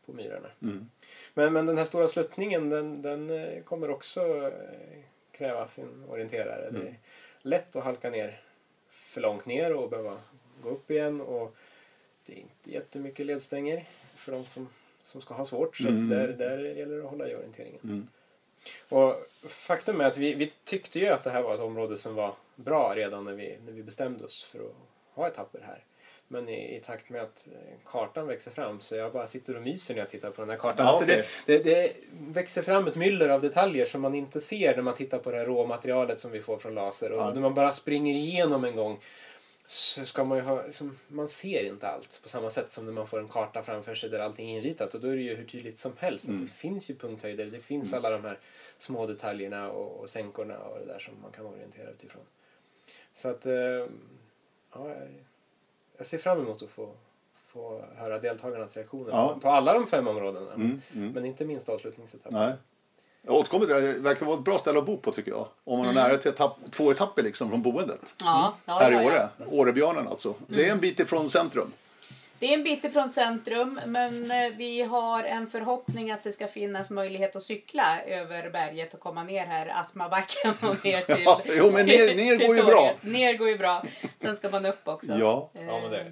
[0.06, 0.50] på myrarna.
[0.62, 0.90] Mm.
[1.34, 5.00] Men, men den här stora sluttningen den, den eh, kommer också eh,
[5.32, 6.70] kräva sin orienterare.
[6.72, 6.88] Det Mm.
[6.88, 6.96] är
[7.42, 8.42] lätt att halka ner
[8.90, 10.18] för långt ner och behöva
[10.64, 11.22] gå upp igen.
[11.22, 11.56] Och
[12.26, 14.70] det är inte jättemycket ledstänger för de som,
[15.04, 15.78] som ska ha svårt.
[15.78, 16.04] Så Mm.
[16.04, 17.80] att där, där gäller det att hålla i orienteringen.
[17.84, 18.08] Mm.
[18.90, 19.16] Och
[19.48, 22.34] faktum är att vi, vi tyckte ju att det här var ett område som var
[22.56, 24.76] bra redan när vi, när vi bestämde oss för att
[25.16, 25.84] ha etapper här.
[26.28, 29.62] Men i, i takt med att eh, kartan växer fram så jag bara sitter och
[29.62, 30.86] myser när jag tittar på den här kartan.
[30.86, 31.26] Ja, alltså okej.
[31.46, 34.96] det, det, det växer fram ett myller av detaljer som man inte ser när man
[34.96, 37.12] tittar på det här råmaterialet som vi får från laser.
[37.12, 37.34] Och Ja.
[37.34, 39.00] när man bara springer igenom en gång
[39.66, 42.92] så ska man ju ha, liksom, man ser inte allt på samma sätt som när
[42.92, 45.36] man får en karta framför sig där allting är inritat och då är det ju
[45.36, 46.38] hur tydligt som helst Mm.
[46.38, 48.40] att det finns ju punkthöjder, det finns alla de här
[48.78, 52.22] små detaljerna och, och sänkorna och det där som man kan orientera utifrån.
[53.14, 53.54] Så att, eh,
[54.74, 54.96] ja,
[55.98, 56.92] jag, ser fram emot att få,
[57.48, 59.34] få höra deltagarnas reaktioner Ja.
[59.34, 60.54] på, på alla de fem områdena.
[60.54, 61.12] Mm, mm.
[61.12, 62.54] Men inte minst avslutningsetappen.
[63.26, 65.48] Jag återkommer till det, det verkar vara ett bra ställe att bo på tycker jag.
[65.64, 68.16] Om man har nära till etapp, två etapper liksom från boendet.
[68.24, 69.08] Ja, ja, Här i ja, ja.
[69.08, 69.30] Åre.
[69.52, 70.34] Årebjörnen alltså.
[70.48, 71.72] Det är en bit ifrån centrum.
[72.40, 76.48] Det är en bit ifrån centrum men eh, vi har en förhoppning att det ska
[76.48, 81.42] finnas möjlighet att cykla över berget och komma ner här Asmabacken och ner till Ja,
[81.46, 82.92] jo, men ner- ner går ju bra.
[83.02, 83.84] Ner går ju bra.
[84.20, 85.12] Sen ska man upp också.
[85.20, 85.50] Ja.
[85.54, 86.12] Eh, Ja, men det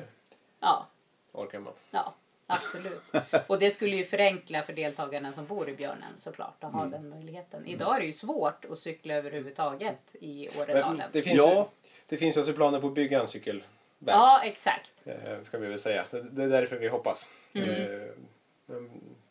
[0.59, 0.87] Ja,
[1.31, 1.73] orkar man.
[1.91, 2.13] ja,
[2.51, 3.01] absolut.
[3.47, 6.75] Och det skulle ju förenkla för deltagarna som bor i Björnen såklart att Mm.
[6.79, 7.65] ha den möjligheten.
[7.65, 11.09] Idag är det ju svårt att cykla överhuvudtaget i Åredalen.
[11.11, 11.55] det finns, Ja.
[11.55, 13.65] ju, det finns alltså planer på att bygga en cykelväg.
[14.05, 14.93] Ja, exakt.
[15.05, 16.05] Eh, ska vi väl säga.
[16.11, 17.29] Det är därför vi hoppas.
[17.53, 17.69] Mm.
[17.69, 18.75] Eh,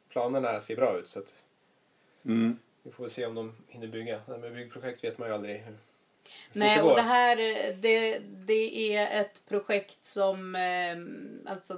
[0.08, 1.34] planerna ser bra ut så att
[2.24, 2.58] Mm.
[2.82, 4.20] vi får se om de hinner bygga.
[4.26, 5.76] Med byggprojekt vet man ju aldrig hur
[6.52, 7.36] Nej, det och det här
[7.72, 11.74] det, det är ett projekt som eh, alltså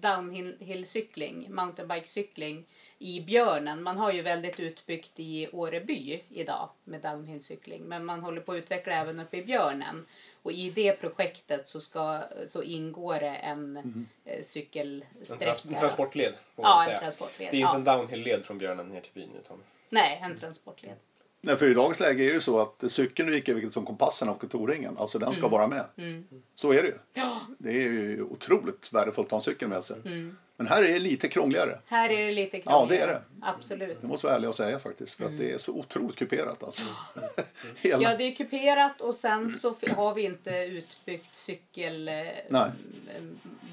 [0.00, 2.64] downhill-cykling, mountainbike-cykling
[2.98, 3.82] i Björnen.
[3.82, 8.58] Man har ju väldigt utbyggt i Åreby idag med downhill-cykling men man håller på att
[8.58, 10.06] utveckla även uppe i Björnen.
[10.42, 13.76] Och i det projektet så, ska, så ingår det en
[14.24, 15.44] en, cykelsträcka.
[15.44, 17.50] trans- en transportled Ja, en transportled.
[17.50, 17.74] Det är inte ja.
[17.74, 20.96] en downhill-led från Björnen ner till byn utan Nej, en transportled.
[21.44, 23.86] Nej, för i dagens läge är det ju så att cykeln är lika viktigt som
[23.86, 24.98] kompassen och toringen.
[24.98, 25.84] Alltså den ska vara med.
[25.96, 26.24] Mm.
[26.54, 26.94] Så är det ju.
[27.14, 29.96] Ja, Det är ju otroligt värdefullt att ha en cykel med sig.
[30.04, 30.36] Mm.
[30.56, 31.78] Men här är det lite krångligare.
[31.86, 33.06] här är det lite Ja, krångligare.
[33.06, 33.22] det är det.
[33.40, 33.98] Absolut.
[34.00, 35.14] Det måste vara ärlig och säga faktiskt.
[35.14, 36.82] För att det är så otroligt kuperat alltså.
[37.76, 37.96] Hela.
[37.96, 38.10] Mm.
[38.10, 42.70] Ja, det är kuperat och sen så har vi inte utbyggt cykelbanor Nej.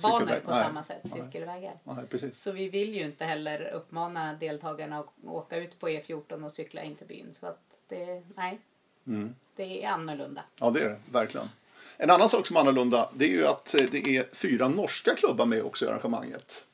[0.01, 0.63] Cykelväg, på nej.
[0.63, 1.23] samma sätt, Nej.
[1.25, 1.73] cykelvägar.
[1.83, 2.41] Ja, precis.
[2.41, 6.83] Så vi vill ju inte heller uppmana deltagarna att åka ut på E14 och cykla
[6.83, 7.27] in till byn.
[7.33, 7.59] Så att
[7.89, 8.59] det, nej,
[9.07, 9.35] Mm.
[9.55, 10.41] det är annorlunda.
[10.59, 10.99] Ja, det är det.
[11.11, 11.49] Verkligen.
[11.97, 15.15] En annan sak som är annorlunda det är ju att eh, det är fyra norska
[15.15, 16.65] klubbar med också i arrangemanget.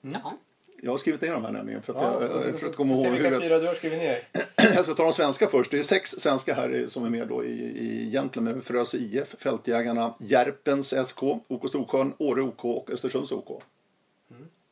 [0.00, 0.36] Ja.
[0.82, 2.94] Jag har skrivit ner de här nämligen för att, Ja, jag, jag, för att komma
[2.94, 3.42] ihåg vilka huvudet.
[3.42, 4.18] fyra du har skrivit ner.
[4.74, 5.70] Jag ska ta de svenska först.
[5.70, 10.14] Det är sex svenska här som är med då i, i med Frösö IF, Fältjägarna,
[10.18, 13.62] Järpens SK, OK Storsjön, Åre OK och Östersunds OK.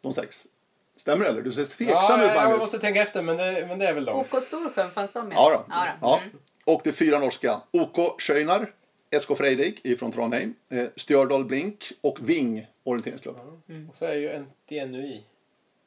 [0.01, 0.47] De sex.
[0.97, 1.43] Stämmer det eller?
[1.43, 2.61] Du ser tveksam Ja, ut jag, jag Magnus.
[2.61, 4.17] måste tänka efter men det, men det är väl de.
[4.21, 5.37] OK Storsjön, fanns de med?
[5.37, 5.65] Ja, då.
[5.75, 6.07] Ja, då.
[6.07, 6.21] Ja.
[6.25, 6.37] Mm.
[6.65, 7.61] Och det är fyra norska.
[7.71, 8.73] OK Schönar,
[9.21, 13.37] SK Freirik ifrån Trondheim, eh, Stjördal Blink och Ving orienteringsklubb.
[13.91, 15.23] Och så är ju NTNUI.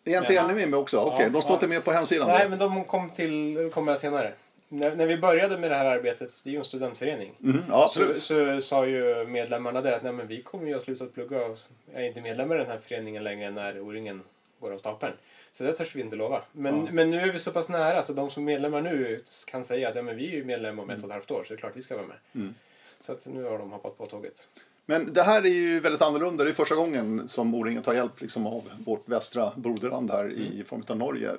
[0.05, 0.47] Är.
[0.47, 0.99] NU med också?
[0.99, 1.55] Okej, Ja, de står ja.
[1.55, 2.28] inte med på hemsidan.
[2.28, 2.49] Nej, då.
[2.49, 4.34] men de kom till kom med senare.
[4.69, 7.34] När, när vi började med det här arbetet, det är ju en studentförening.
[7.38, 10.84] Mhm, ja, Så, så sa ju medlemmarna där att nej, men vi kommer ju att
[10.84, 11.57] sluta plugga och
[11.93, 14.21] är inte medlemmar i den här föreningen längre när O-ringen
[14.59, 15.13] går av stapeln.
[15.53, 16.41] Så det törs vi inte lova.
[16.51, 16.91] Men, Ja.
[16.91, 19.89] men nu är vi så pass nära så de som är medlemmar nu kan säga
[19.89, 21.57] att ja, men vi är ju medlemmar om ett och ett halvt år så det
[21.57, 22.17] är klart vi ska vara med.
[22.36, 22.55] Mm.
[23.00, 24.48] Så att nu har de hoppat på tåget.
[24.86, 26.43] Men det här är ju väldigt annorlunda.
[26.43, 30.64] Det är första gången som O-ringen tar hjälp liksom, av vårt västra broderland här i
[30.64, 31.32] form av Norge.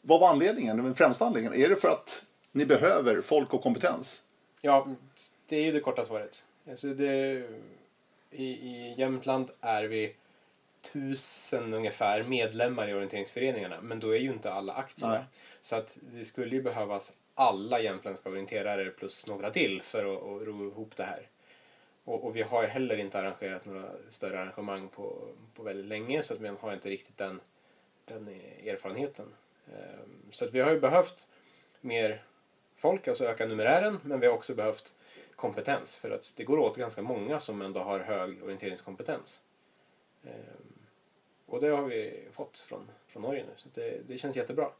[0.00, 0.76] Vad var anledningen?
[0.76, 1.60] Den främsta anledningen?
[1.60, 4.22] Är det för att ni behöver folk och kompetens?
[4.60, 4.88] Ja,
[5.48, 6.44] det är ju det korta svaret.
[6.70, 7.44] Alltså det,
[8.30, 10.14] i, I Jämtland är vi
[10.92, 15.08] tusen ungefär medlemmar i orienteringsföreningarna men då är ju inte alla aktiva.
[15.08, 15.24] Nej.
[15.62, 20.48] Så att det skulle ju behövas alla jämtländska orienterare plus några till för att, att
[20.48, 21.28] ro ihop det här.
[22.04, 26.22] Och, och vi har ju heller inte arrangerat några större arrangemang på, på väldigt länge
[26.22, 27.40] så att vi har inte riktigt den,
[28.04, 28.28] den
[28.66, 29.26] erfarenheten.
[29.66, 31.26] Ehm, så att vi har ju behövt
[31.80, 32.22] mer
[32.76, 34.94] folk, alltså öka numerären, men vi har också behövt
[35.36, 39.42] kompetens för att det går åt ganska många som ändå har hög orienteringskompetens.
[40.24, 40.72] Ehm,
[41.46, 44.70] och det har vi fått från, från Norge nu, så det, det känns jättebra.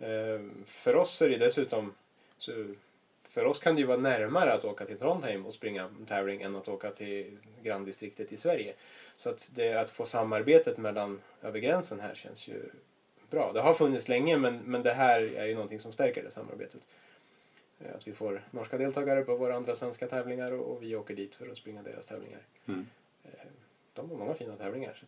[0.00, 1.94] Ehm, För oss är det dessutom,
[3.28, 6.42] för oss kan det ju vara närmare att åka till Trondheim och springa en tävling
[6.42, 8.74] än att åka till granndistriktet i Sverige.
[9.16, 12.62] Så att, det, att få samarbetet mellan över gränsen här känns ju
[13.30, 13.52] bra.
[13.52, 16.80] Det har funnits länge men, men det här är ju någonting som stärker det samarbetet.
[17.80, 21.14] Eh, Att vi får norska deltagare på våra andra svenska tävlingar och, och vi åker
[21.14, 22.40] dit för att springa deras tävlingar.
[22.66, 22.86] Mm.
[23.24, 23.30] Eh,
[23.94, 24.94] De har många fina tävlingar.
[25.00, 25.06] Så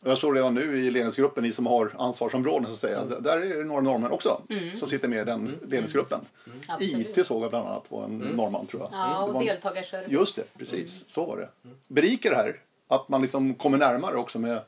[0.00, 3.14] Och Jag såg redan nu i ledningsgruppen, ni som har ansvarsområden, så att säga, d-
[3.20, 4.40] där är det några norrmän också
[4.74, 6.20] som sitter med i den ledningsgruppen.
[6.68, 7.18] Absolut.
[7.18, 8.90] IT såg jag bland annat var en norrman tror jag.
[8.92, 10.12] Ja, och deltagarservice.
[10.12, 11.04] Just det, precis.
[11.08, 11.48] Så var det.
[11.88, 14.60] Berikar det här att man liksom kommer närmare också med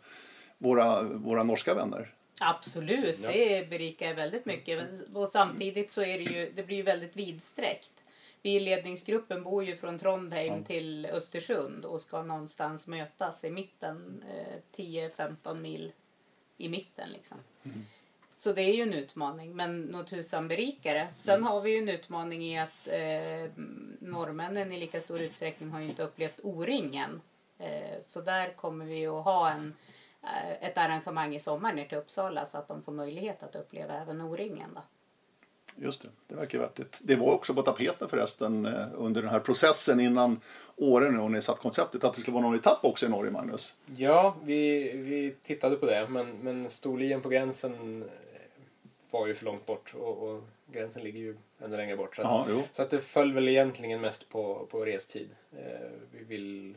[0.58, 2.12] våra, våra norska vänner.
[2.40, 4.82] Absolut, det berikar väldigt mycket.
[5.14, 7.90] Och samtidigt så är det ju, det blir ju väldigt vidsträckt.
[8.42, 14.24] Vi i ledningsgruppen bor ju från Trondheim till Östersund och ska någonstans mötas i mitten,
[14.28, 15.92] eh, 10-15 mil
[16.56, 17.38] i mitten liksom.
[18.34, 21.08] Så det är ju en utmaning, men nog tusan berikare.
[21.20, 23.50] Sen har vi ju en utmaning i att eh,
[23.98, 27.20] norrmännen i lika stor utsträckning har ju inte upplevt O-ringen.
[27.58, 29.74] Eh, så där kommer vi att ha en,
[30.22, 33.94] eh, ett arrangemang i sommar ner till Uppsala så att de får möjlighet att uppleva
[33.94, 34.70] även O-ringen.
[34.74, 34.82] Då.
[35.82, 36.98] Just det, det verkar vettigt.
[37.02, 40.40] Det var också på tapeten förresten eh, under den här processen innan
[40.76, 43.74] åren och ni satt konceptet att det skulle vara någon etapp också i Norge, Magnus.
[43.96, 48.08] Ja, vi, vi tittade på det men, men Storlien på gränsen eh,
[49.10, 52.16] var ju för långt bort och, och gränsen ligger ju ännu längre bort.
[52.16, 55.28] Så, att, så att det föll väl egentligen mest på, på restid.
[55.52, 56.74] Eh, vi vill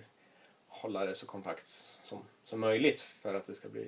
[0.68, 1.68] hålla det så kompakt
[2.04, 3.88] som, som möjligt för att det ska bli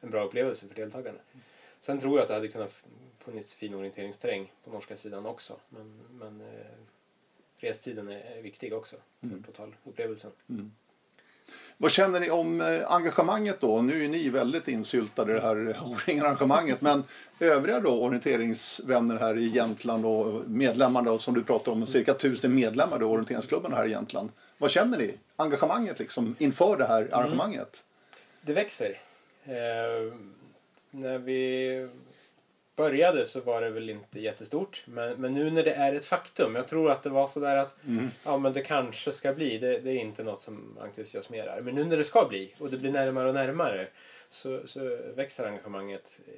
[0.00, 1.18] en bra upplevelse för deltagarna.
[1.80, 2.82] Sen tror jag att det hade kunnat
[3.28, 5.56] funnits fin orienteringsterräng på norska sidan också.
[5.68, 6.46] Men, men eh,
[7.58, 10.30] restiden är, viktig också för totalupplevelsen.
[11.76, 13.82] Vad känner ni om eh, engagemanget då?
[13.82, 17.04] Nu är ni väldigt insyltade i det här O-ring-arrangemanget, men
[17.40, 22.54] övriga då orienteringsvänner här i Jämtland och medlemmar då, som du pratar om, cirka tusen
[22.54, 24.30] medlemmar i orienteringsklubben här i Jämtland.
[24.58, 25.14] Vad känner ni?
[25.36, 27.84] Engagemanget liksom inför det här arrangemanget?
[28.40, 29.00] Det växer.
[29.44, 30.12] Eh,
[30.90, 31.88] när vi
[32.78, 34.82] började så var det väl inte jättestort.
[34.86, 36.54] Men, men nu när det är ett faktum.
[36.54, 37.76] Jag tror att det var sådär att
[38.24, 39.58] ja, men det kanske ska bli.
[39.58, 41.60] Det, det är inte något som entusiasmerar.
[41.60, 43.88] Men nu när det ska bli och det blir närmare och närmare
[44.30, 46.32] så, så växer engagemanget eh,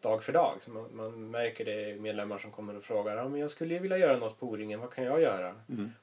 [0.00, 0.58] dag för dag.
[0.60, 3.74] Så man, man märker det i medlemmar som kommer och frågar ja, men jag skulle
[3.74, 4.80] ju vilja göra något på O-ringen.
[4.80, 5.54] Vad kan jag göra?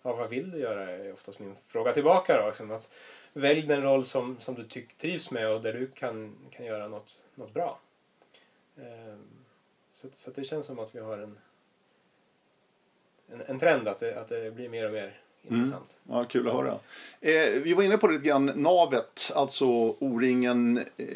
[0.02, 0.92] Ja, vad vill du göra?
[0.92, 2.42] är oftast min fråga tillbaka.
[2.42, 2.92] Då, liksom, att
[3.34, 6.88] välj den roll som, som du tyck, trivs med och där du kan, kan göra
[6.88, 7.80] något, något bra.
[8.78, 9.28] Ehm,
[9.94, 11.38] så, så det känns som att vi har en,
[13.32, 15.20] en, en trend att det, att det blir mer och mer
[15.50, 15.98] intressant.
[16.10, 16.80] Ja, kul att höra.
[17.22, 19.66] Eh, vi var inne på det lite grann, navet, alltså
[20.00, 21.08] O-ringen, eh,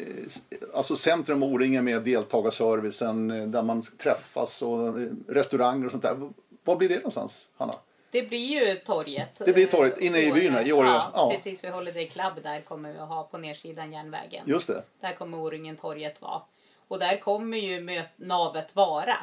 [0.74, 6.30] alltså centrum O-ringen med deltagarservicen eh, där man träffas och eh, restauranger och sånt där.
[6.64, 7.74] Var blir det någonstans, Hanna?
[8.10, 8.38] Det blir
[8.68, 9.38] ju torget.
[9.44, 10.86] Det blir torget, inne i eh, byn i Åre.
[10.86, 11.30] Ja, Ja.
[11.34, 14.44] precis vid Holiday Club där kommer vi att ha på nedsidan järnvägen.
[14.46, 14.82] Just det.
[15.00, 16.42] Där kommer O-ringen torget vara.
[16.88, 19.16] Och där kommer ju navet vara.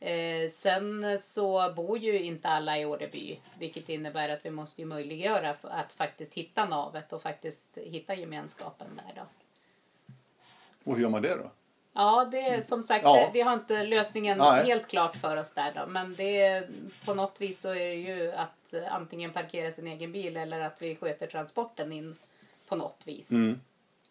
[0.00, 3.38] Eh, sen så bor ju inte alla i Åreby.
[3.58, 9.00] Vilket innebär att vi måste ju möjliggöra att faktiskt hitta navet och faktiskt hitta gemenskapen
[9.06, 9.26] där då.
[10.84, 11.50] Och hur gör man det då?
[11.92, 13.30] Ja, det är som sagt, Ja.
[13.32, 14.64] vi har inte lösningen Nej.
[14.66, 15.86] helt klart för oss där då.
[15.86, 16.68] Men det är,
[17.04, 20.82] på något vis så är det ju att antingen parkera sin egen bil eller att
[20.82, 22.16] vi sköter transporten in
[22.68, 23.30] på något vis.
[23.30, 23.60] Mm.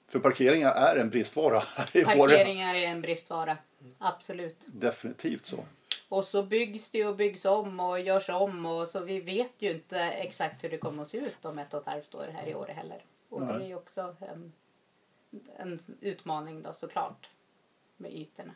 [0.08, 2.16] För parkeringar är en bristvara här i Åre.
[2.16, 3.58] Parkeringar är en bristvara.
[3.98, 4.58] Absolut.
[4.66, 5.66] Definitivt så.
[6.10, 9.72] Och så byggs det och byggs om och görs om och så vi vet ju
[9.72, 12.50] inte exakt hur det kommer att se ut om ett och ett halvt år här
[12.50, 13.04] i år heller.
[13.30, 13.64] Och det Nej.
[13.64, 14.54] är ju också en,
[15.58, 17.30] en utmaning då såklart
[17.98, 18.52] med ytorna.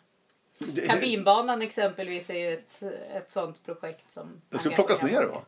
[0.58, 2.84] Det, Kabinbanan exempelvis är ju ett,
[3.14, 5.42] ett sånt projekt som det ska plockas ner va?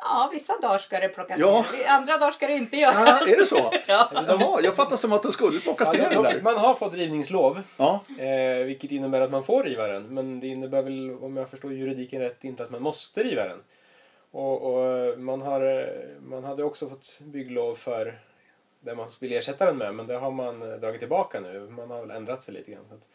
[0.00, 1.64] Ja, vissa dagar ska det plockas Ja.
[1.72, 1.88] ner.
[1.88, 2.96] Andra dagar ska det inte göras.
[3.26, 3.72] Ja, är det så?
[3.88, 4.10] Ja.
[4.28, 6.40] Jaha, jag fattar som att den skulle plockas ner Ja, där.
[6.42, 10.02] man har fått rivningslov, Ja, eh, vilket innebär att man får riva den.
[10.14, 13.62] Men det innebär väl, om jag förstår juridiken rätt, inte att man måste riva den.
[14.30, 18.18] Och, och man, har, man hade också fått bygglov för
[18.80, 21.60] det man vill ersätta den med, men det har man eh, dragit tillbaka nu.
[21.60, 22.84] Man har väl ändrat sig lite grann.
[22.88, 23.08] Så att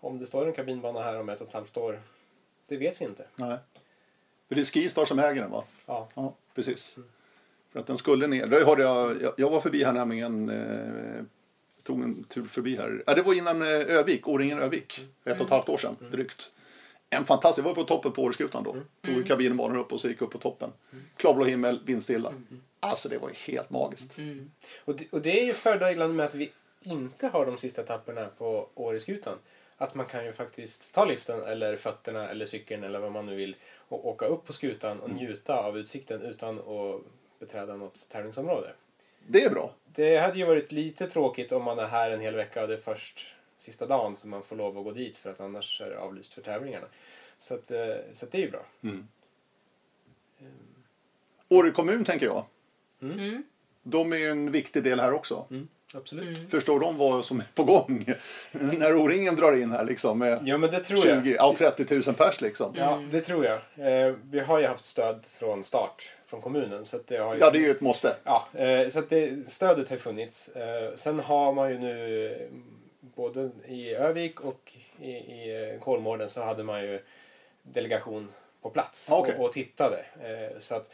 [0.00, 2.02] om det står en kabinbana här om ett och ett halvt år,
[2.68, 3.24] det vet vi inte.
[3.36, 3.56] nej.
[4.52, 5.64] För det är Skistar som äger den va?
[5.86, 6.08] Ja.
[6.14, 6.98] Ja, precis.
[7.72, 8.46] För att den skulle ner.
[8.46, 10.48] Det hörde jag, jag, jag var förbi här nämligen.
[10.48, 11.24] Eh,
[11.82, 13.02] tog en tur förbi här.
[13.06, 15.00] Ja, det var innan eh, Övik, O-ringen Övik.
[15.24, 16.50] För ett och ett halvt år sedan drygt.
[17.10, 18.76] En fantastisk, jag var på toppen på Åreskutan då.
[19.00, 20.70] Tog kabinbanan upp och så gick upp på toppen.
[21.16, 22.32] Klarblå himmel, vindstilla.
[22.80, 24.18] Alltså det var ju helt magiskt.
[24.84, 28.26] Och det, och det är ju fördelen med att vi inte har de sista etapperna
[28.38, 29.38] på Åreskutan.
[29.76, 33.34] Att man kan ju faktiskt ta liften eller fötterna eller cykeln eller vad man nu
[33.34, 33.56] vill
[33.88, 37.00] och åka upp på skutan och njuta av utsikten utan att
[37.38, 38.72] beträda något tävlingsområde.
[39.26, 39.74] Det är bra.
[39.84, 42.74] Det hade ju varit lite tråkigt om man är här en hel vecka och det
[42.74, 45.90] är först sista dagen som man får lov att gå dit för att annars är
[45.90, 46.86] det avlyst för tävlingarna.
[47.38, 48.64] Så, att, eh, så att det är ju bra.
[51.48, 52.44] Åre kommun tänker jag.
[53.02, 53.42] Mm.
[53.82, 55.46] de är ju en viktig del här också.
[55.50, 56.50] Mm, absolut.
[56.50, 58.06] Förstår de vad som är på gång?
[58.52, 61.24] När O-ringen drar in här liksom med Ja, men det tror jag.
[61.24, 62.74] 20, ja, 30 000 pers liksom.
[62.76, 63.58] Ja, det tror jag.
[64.08, 66.84] Eh, vi har ju haft stöd från start från kommunen.
[66.84, 67.40] Så att det har ju...
[67.40, 68.16] Ja, det är ju ett måste.
[68.24, 70.48] Ja, eh, så att det, stödet har funnits.
[70.48, 72.50] Eh, sen har man ju nu
[73.00, 77.00] både i Övik och i, i eh, Kolmården så hade man ju
[77.62, 78.28] delegation
[78.62, 79.34] på plats Okej.
[79.38, 80.04] och, och tittade.
[80.20, 80.90] Eh, så att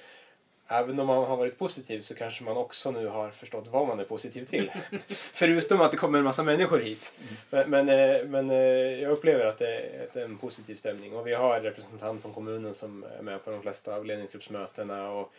[0.69, 4.01] även om man har varit positiv så kanske man också nu har förstått vad man
[4.01, 4.73] är positiv till.
[5.09, 7.15] Förutom att det kommer en massa människor hit.
[7.51, 8.57] Men, men, eh, men eh,
[9.03, 9.77] jag upplever att det
[10.13, 11.17] är en positiv stämning.
[11.17, 15.11] Och vi har en representant från kommunen som är med på de flesta av ledningsgruppsmötena.
[15.11, 15.33] Och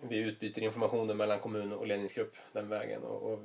[0.00, 3.02] vi utbyter informationen mellan kommun och ledningsgrupp den vägen.
[3.02, 3.40] Och, och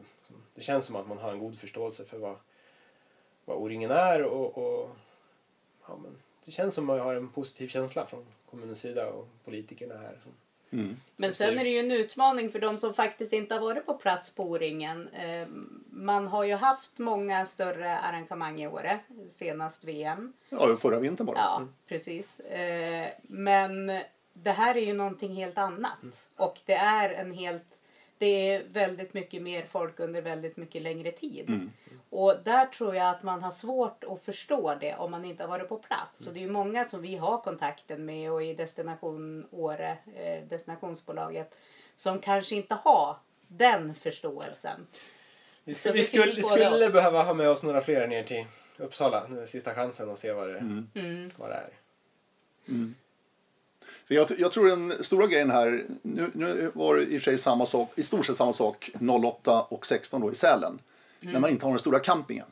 [0.56, 2.36] det känns som att man har en god förståelse för vad,
[3.46, 4.24] vad O-ringen är.
[4.24, 4.90] Och, och,
[5.88, 9.28] ja, men det känns som att jag har en positiv känsla från kommunens sida och
[9.46, 10.18] politikerna här.
[10.72, 10.98] Mm.
[11.16, 13.94] Men sen är det ju en utmaning för de som faktiskt inte har varit på
[13.94, 15.08] plats på O-ringen.
[15.08, 15.48] Eh,
[15.90, 19.00] Man har ju haft många större arrangemang i Åre,
[19.32, 20.34] senast VM.
[20.50, 21.38] Ja, förra vintern bara.
[21.38, 22.40] Ja, precis.
[22.40, 23.88] Eh, Men
[24.34, 26.28] det här är ju någonting helt annat.
[26.36, 27.78] Och det är en helt...
[28.18, 31.70] Det är väldigt mycket mer folk under väldigt mycket längre tid.
[32.14, 35.48] Och där tror jag att man har svårt att förstå det om man inte har
[35.50, 36.28] varit på plats.
[36.28, 40.44] Och det är ju många som vi har kontakten med och i Destination Åre, eh,
[40.50, 41.56] destinationsbolaget,
[41.96, 43.16] som kanske inte har
[43.48, 44.88] den förståelsen.
[45.64, 48.46] Vi, Så sk- vi det skulle, skulle behöva ha med oss några fler ner till
[48.78, 49.28] Uppsala.
[49.30, 51.30] Nu är sista chansen och se vad det, Mm.
[51.38, 51.70] vad det är.
[54.08, 57.66] För jag, jag tror den stora grejen här, nu, nu var det i sig samma
[57.66, 58.90] sak, i stort sett samma sak
[59.24, 60.80] 08 och 16 då i Sälen.
[61.22, 62.48] När man inte har den stora campingen.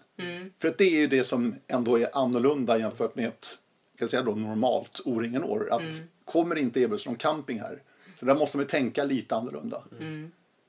[0.60, 3.58] För att det är ju det som ändå är annorlunda jämfört med ett
[4.00, 5.70] kan säga då, normalt O-ringen-år.
[5.72, 5.82] Att
[6.26, 7.82] kommer inte erbjudas någon camping här.
[8.20, 9.84] Så där måste man tänka lite annorlunda.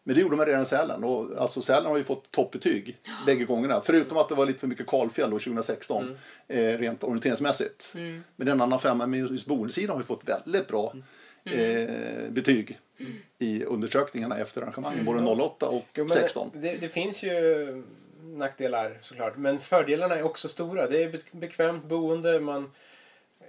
[0.02, 1.04] Men det gjorde man redan i Sälen.
[1.04, 3.80] Och alltså Sälen har ju fått toppbetyg bägge gångerna.
[3.84, 6.04] Förutom att det var lite för mycket kalfjäll då 2016.
[6.48, 7.90] Eh, rent orienteringsmässigt.
[8.36, 10.94] Men den andra femman med just boendesidan har ju fått väldigt bra
[11.44, 12.78] eh, betyg.
[13.84, 15.04] Undersökningarna efter arrangemangen.
[15.04, 16.50] Både 08 och Jo, men 16.
[16.54, 17.82] Det, det finns ju
[18.22, 19.36] nackdelar såklart.
[19.36, 20.86] Men fördelarna är också stora.
[20.86, 22.40] Det är be- bekvämt boende.
[22.40, 22.70] Man,
[23.40, 23.46] eh,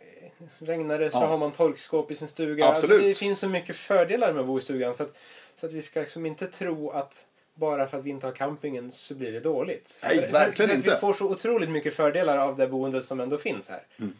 [0.59, 1.25] regnar det så Ja.
[1.25, 2.65] har man torkskåp i sin stuga.
[2.67, 2.91] Absolut.
[2.91, 4.95] Alltså, det finns så mycket fördelar med att bo i stugan.
[4.95, 5.17] Så att,
[5.55, 8.91] så att vi ska liksom inte tro att bara för att vi inte har campingen
[8.91, 9.95] så blir det dåligt.
[10.03, 10.89] Nej, För- verkligen för inte.
[10.89, 13.81] Vi får så otroligt mycket fördelar av det boendet som ändå finns här.
[13.99, 14.13] Mm.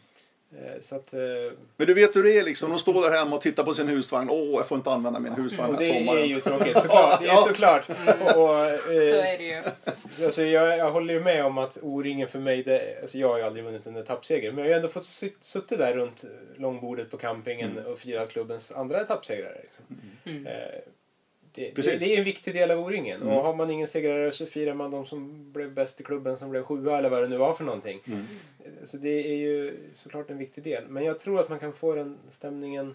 [0.58, 1.20] Eh, Så att, eh,
[1.76, 2.70] Men du vet hur det är liksom.
[2.70, 4.28] De står där hemma och tittar på sin husvagn.
[4.30, 6.22] Åh, jag får inte använda min husvagn och den här det sommaren.
[6.22, 7.20] är ju tråkigt såklart.
[7.22, 7.82] Det är såklart.
[7.88, 9.62] Och, och, eh, Så är det ju.
[10.24, 13.38] Alltså jag, jag håller ju med om att O-ringen för mig, det, alltså jag har
[13.38, 14.52] ju aldrig vunnit en etappseger.
[14.52, 16.24] Men jag har ju ändå fått sitt, suttit där runt
[16.56, 17.92] långbordet på campingen Mm.
[17.92, 19.60] och firat klubbens andra etappsegrare.
[20.24, 20.46] Mm.
[20.46, 20.52] Eh,
[21.54, 22.00] det, det, Precis.
[22.00, 23.22] det är en viktig del av O-ringen.
[23.22, 23.34] Mm.
[23.36, 26.50] Och har man ingen segrare så firar man de som blev bäst i klubben som
[26.50, 28.00] blev sjua eller vad det nu var för någonting.
[28.06, 28.26] Mm.
[28.84, 30.84] Så det är ju såklart en viktig del.
[30.88, 32.94] Men jag tror att man kan få den stämningen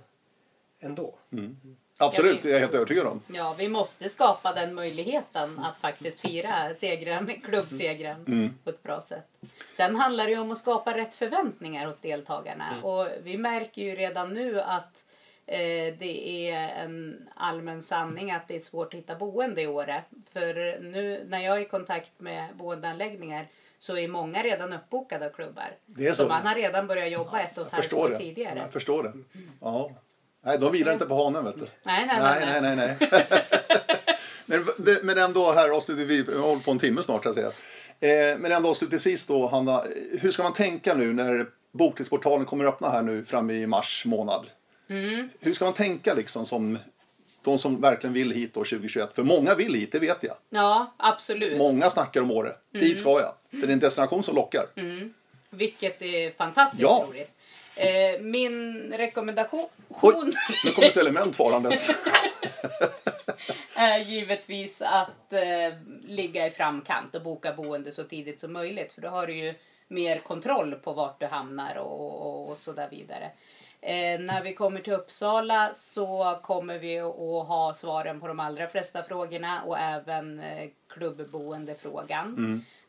[0.80, 1.16] ändå.
[2.00, 3.22] Absolut, det är jag helt övertygad om.
[3.34, 8.54] Ja, vi måste skapa den möjligheten att faktiskt fira segern, klubbsegern Mm.
[8.64, 9.28] på ett bra sätt.
[9.74, 12.82] Sen handlar det ju om att skapa rätt förväntningar hos deltagarna.
[12.84, 15.07] Och vi märker ju redan nu att eh,
[16.00, 20.04] det är en allmän sanning att det är svårt att hitta boende i Åre.
[20.34, 23.48] För nu när jag är i kontakt med boendeanläggningar
[23.80, 25.72] så är många redan uppbokade av klubbar.
[25.86, 26.28] Det är så.
[26.28, 28.18] man har redan börjat jobba ett och ett Jag halvt år det.
[28.18, 28.60] tidigare.
[28.60, 29.14] Jag förstår det.
[29.62, 29.92] Ja.
[30.42, 31.68] Nej, de vilar inte på hanen vet du.
[31.84, 32.62] Nej, nej, nej.
[32.62, 33.10] Nej, nej, nej.
[34.46, 34.66] men,
[35.04, 37.52] men ändå här avslutningsvis, vi hållit på en timme snart så att säga.
[38.00, 39.84] Eh, men ändå avslutningsvis då, Hanna,
[40.20, 44.04] hur ska man tänka nu när bokningsportalen kommer att öppna här nu fram i mars
[44.06, 44.46] månad?
[44.90, 45.30] Mm.
[45.40, 46.80] Hur ska man tänka liksom som
[47.44, 49.16] de som verkligen vill hit år 2021?
[49.16, 50.36] För många vill hit, det vet jag.
[50.50, 51.58] Ja, absolut.
[51.58, 52.54] Många snackar om Åre.
[52.72, 53.34] Dit ska jag.
[53.50, 54.66] För det är en destination som lockar.
[55.50, 57.06] Vilket är fantastiskt Ja.
[57.10, 57.32] roligt.
[57.76, 60.34] Eh, min rekommendation Oj,
[60.66, 61.90] nu kommer ett element farandes.
[63.76, 68.94] är givetvis att eh, ligga i framkant och boka boende så tidigt som möjligt.
[68.94, 69.54] För då har du ju
[69.88, 73.32] mer kontroll på vart du hamnar och, och, och så där vidare.
[73.82, 78.68] Eh, när vi kommer till Uppsala så kommer vi att ha svaren på de allra
[78.68, 82.36] flesta frågorna och även eh, klubbboendefrågan.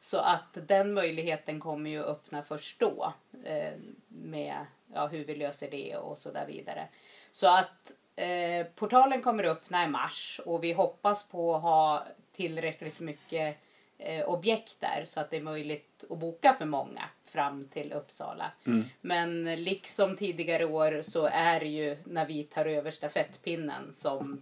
[0.00, 3.12] Så att den möjligheten kommer ju öppna först då
[3.44, 3.72] eh,
[4.08, 4.56] med
[4.94, 6.88] ja, hur vi löser det och så där vidare.
[7.32, 13.00] Så att eh, portalen kommer öppna i mars och vi hoppas på att ha tillräckligt
[13.00, 13.56] mycket
[13.98, 18.52] eh, objekt där så att det är möjligt att boka för många fram till Uppsala.
[19.00, 24.40] Men liksom tidigare år så är det ju när vi tar över stafettpinnen som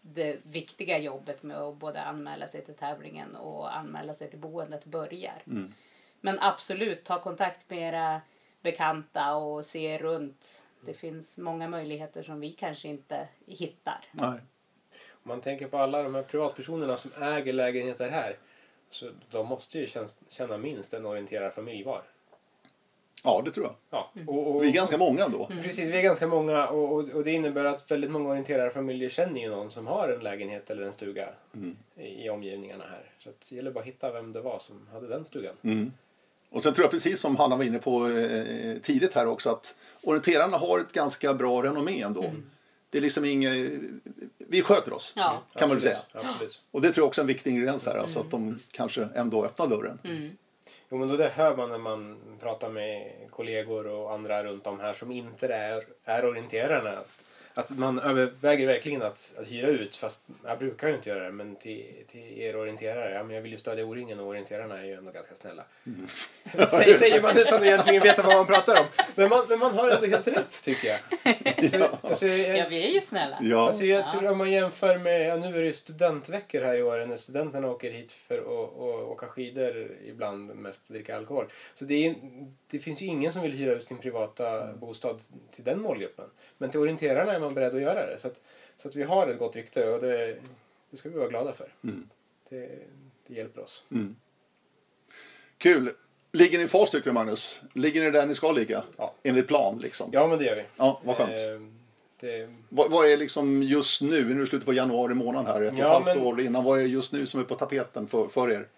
[0.00, 4.84] det viktiga jobbet med att både anmäla sig till tävlingen och anmäla sig till boendet
[4.84, 5.42] börjar.
[5.46, 5.72] Mm.
[6.20, 8.20] Men absolut, ta kontakt med era
[8.62, 10.62] bekanta och se runt.
[10.80, 14.04] Det finns många möjligheter som vi kanske inte hittar.
[14.12, 14.40] Nej.
[15.10, 18.36] Om man tänker på alla de här privatpersonerna som äger lägenheter här.
[18.90, 19.88] Så de måste ju
[20.28, 22.02] känna minst en orienterad familj var.
[23.24, 23.74] Ja, det tror jag.
[23.90, 25.46] Ja, och, och, Vi är ganska många ändå.
[25.62, 29.08] Precis, vi är ganska många och, och, och det innebär att väldigt många orienterade familjer
[29.08, 31.76] känner ju någon som har en lägenhet eller en stuga Mm.
[31.96, 33.10] i, i omgivningarna här.
[33.18, 35.54] Så att det gäller bara att hitta vem det var som hade den stugan.
[35.62, 35.92] Mm.
[36.50, 39.76] Och sen tror jag precis som Hanna var inne på eh, tidigt här också att
[40.02, 42.24] orienterarna har ett ganska bra renommé ändå.
[42.90, 43.80] Det är liksom inget...
[44.48, 45.42] Vi sköter oss, Ja.
[45.54, 45.98] kan man väl säga.
[46.12, 46.62] Absolut.
[46.70, 49.44] Och det tror jag också är en viktig ingrediens här, alltså att de kanske ändå
[49.44, 49.98] öppnar dörren.
[50.88, 54.80] Jo, men då det hör man när man pratar med kollegor och andra runt om
[54.80, 56.98] här som inte är, är orienterarna.
[57.58, 61.32] Att, man överväger verkligen att, att hyra ut, fast jag brukar ju inte göra det,
[61.32, 63.12] men till, till er orienterare.
[63.14, 65.64] Ja, men jag vill ju stödja O-ringen och orienterarna är ju ändå ganska snälla.
[66.68, 68.86] Säger, säger man utan att egentligen veta vad man pratar om.
[69.14, 71.70] Men man, men man har ändå helt rätt tycker jag.
[71.70, 71.98] Så, Ja.
[72.02, 73.38] alltså, jag, Ja, vi är ju snälla.
[73.42, 73.66] Ja.
[73.66, 77.06] Alltså jag tror om man jämför med, ja, nu är det studentveckor här i år
[77.06, 78.46] när studenterna åker hit för att
[78.76, 81.46] att åka skidor ibland mest dricka alkohol.
[81.74, 82.14] Så det, är,
[82.70, 85.22] det finns ju ingen som vill hyra ut sin privata bostad
[85.54, 86.24] till den målgruppen.
[86.58, 88.18] Men till orienterarna är man beredd att göra det.
[88.18, 88.40] Så att,
[88.76, 90.36] så att vi har ett gott rykte och det,
[90.90, 91.68] det ska vi vara glada för.
[91.84, 92.08] Mm.
[92.48, 92.68] Det,
[93.26, 93.84] det hjälper oss.
[95.58, 95.90] Kul!
[96.32, 97.60] Ligger ni i fas tycker du Magnus?
[97.74, 98.82] Ligger ni där ni ska ligga?
[98.96, 99.14] Ja.
[99.22, 100.10] Enligt plan liksom?
[100.12, 100.62] Ja men det gör vi.
[100.76, 101.30] Ja, vad skönt.
[101.30, 101.60] Eh,
[102.20, 105.62] det, Vad, vad är liksom just nu, nu är det slutet på januari månad här,
[105.62, 107.44] ett och ett Ja, halvt men- år innan, vad är det just nu som är
[107.44, 108.68] på tapeten för, för er?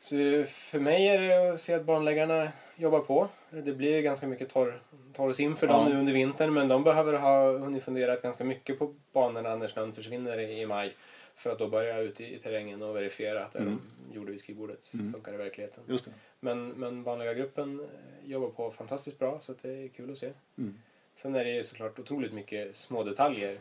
[0.00, 0.14] Så
[0.48, 2.48] för mig är det att se att barnläggarna
[2.82, 3.28] jobbar på.
[3.50, 4.80] Det blir ganska mycket torr,
[5.12, 5.88] torr sim för dem Ja.
[5.94, 9.92] nu under vintern men de behöver ha hunnit fundera ganska mycket på banorna när snön
[9.92, 10.96] försvinner i, i maj.
[11.34, 13.78] För att då börja ut i, i terrängen och verifiera att det Mm.
[14.10, 15.12] de gjorde vid skrivbordet Mm.
[15.12, 15.84] funkar i verkligheten.
[15.88, 16.10] Just det.
[16.40, 20.32] Men, men barnläggargruppen eh, jobbar på fantastiskt bra så det är kul att se.
[20.58, 20.78] Mm.
[21.16, 23.58] Sen är det ju såklart otroligt mycket små detaljer.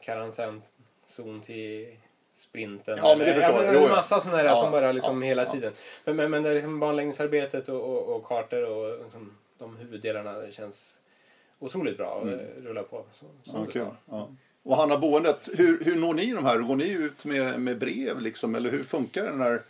[0.00, 1.96] Karantännzon till
[2.38, 2.98] sprinten.
[3.02, 3.64] Ja, men det förstår jag.
[3.64, 5.50] men Jo, En massa sådana där Ja, som bara liksom ja, hela ja.
[5.52, 5.72] tiden.
[6.04, 10.32] Men, men, men det är liksom banläggningsarbetet och, och, och kartor och liksom, de huvuddelarna
[10.32, 10.98] det känns
[11.58, 12.38] otroligt bra och Mm.
[12.38, 13.04] det rullar på.
[13.12, 13.86] Så, så det är.
[14.10, 14.28] Ja.
[14.62, 16.58] Och Hanna, boendet, hur, hur når ni de här?
[16.58, 18.54] Går ni ut med, med brev liksom?
[18.54, 19.62] Eller hur funkar det när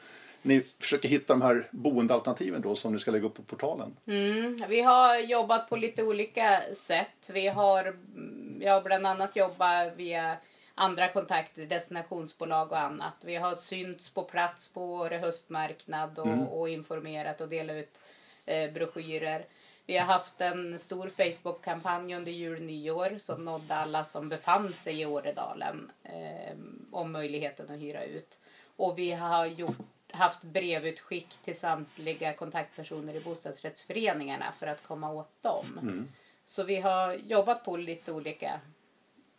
[0.42, 3.96] ni försöker hitta de här boendealternativen då som ni ska lägga upp på portalen?
[4.06, 7.30] Mm, vi har jobbat på lite olika sätt.
[7.32, 10.36] Vi har, mm, jag har bland annat jobbat via
[10.78, 13.16] andra kontakter, destinationsbolag och annat.
[13.20, 16.46] Vi har synts på plats på Åre höstmarknad och, Mm.
[16.48, 18.00] och informerat och delat ut
[18.46, 19.46] eh, broschyrer.
[19.86, 25.00] Vi har haft en stor Facebook-kampanj under jul nyår som nådde alla som befann sig
[25.00, 26.56] i Åredalen eh,
[26.92, 28.38] om möjligheten att hyra ut.
[28.76, 29.76] Och vi har gjort,
[30.12, 35.78] haft brevutskick till samtliga kontaktpersoner i bostadsrättsföreningarna för att komma åt dem.
[35.82, 36.08] Mm.
[36.44, 38.60] Så vi har jobbat på lite olika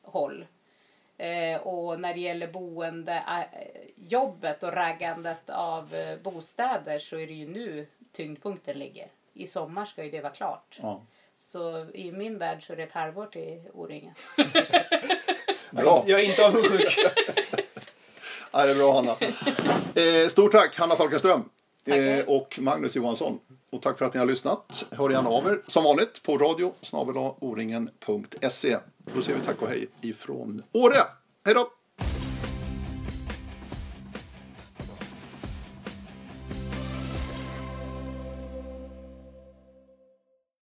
[0.02, 0.46] håll.
[1.20, 7.28] Eh, och när det gäller boende, eh, jobbet och raggandet av eh, bostäder så är
[7.28, 9.08] det ju nu tyngdpunkten ligger.
[9.34, 10.80] I sommar ska ju det vara klart.
[10.82, 11.02] Ja.
[11.36, 14.14] Så i min värld så är det ett halvår till O-ringen.
[15.72, 16.04] Bra!
[16.08, 16.96] Jag är inte avundsjuk.
[18.52, 19.16] Ja, det är bra Hanna.
[20.30, 21.50] Stort tack Hanna Falkenström
[21.86, 23.40] eh, och Magnus Johansson.
[23.72, 24.86] Och tack för att ni har lyssnat.
[24.92, 28.78] Hör gärna av er som vanligt på radio snabel-a oringen.se.
[29.16, 30.98] Då säger vi tack och hej ifrån Åre.
[31.46, 31.79] Hej då!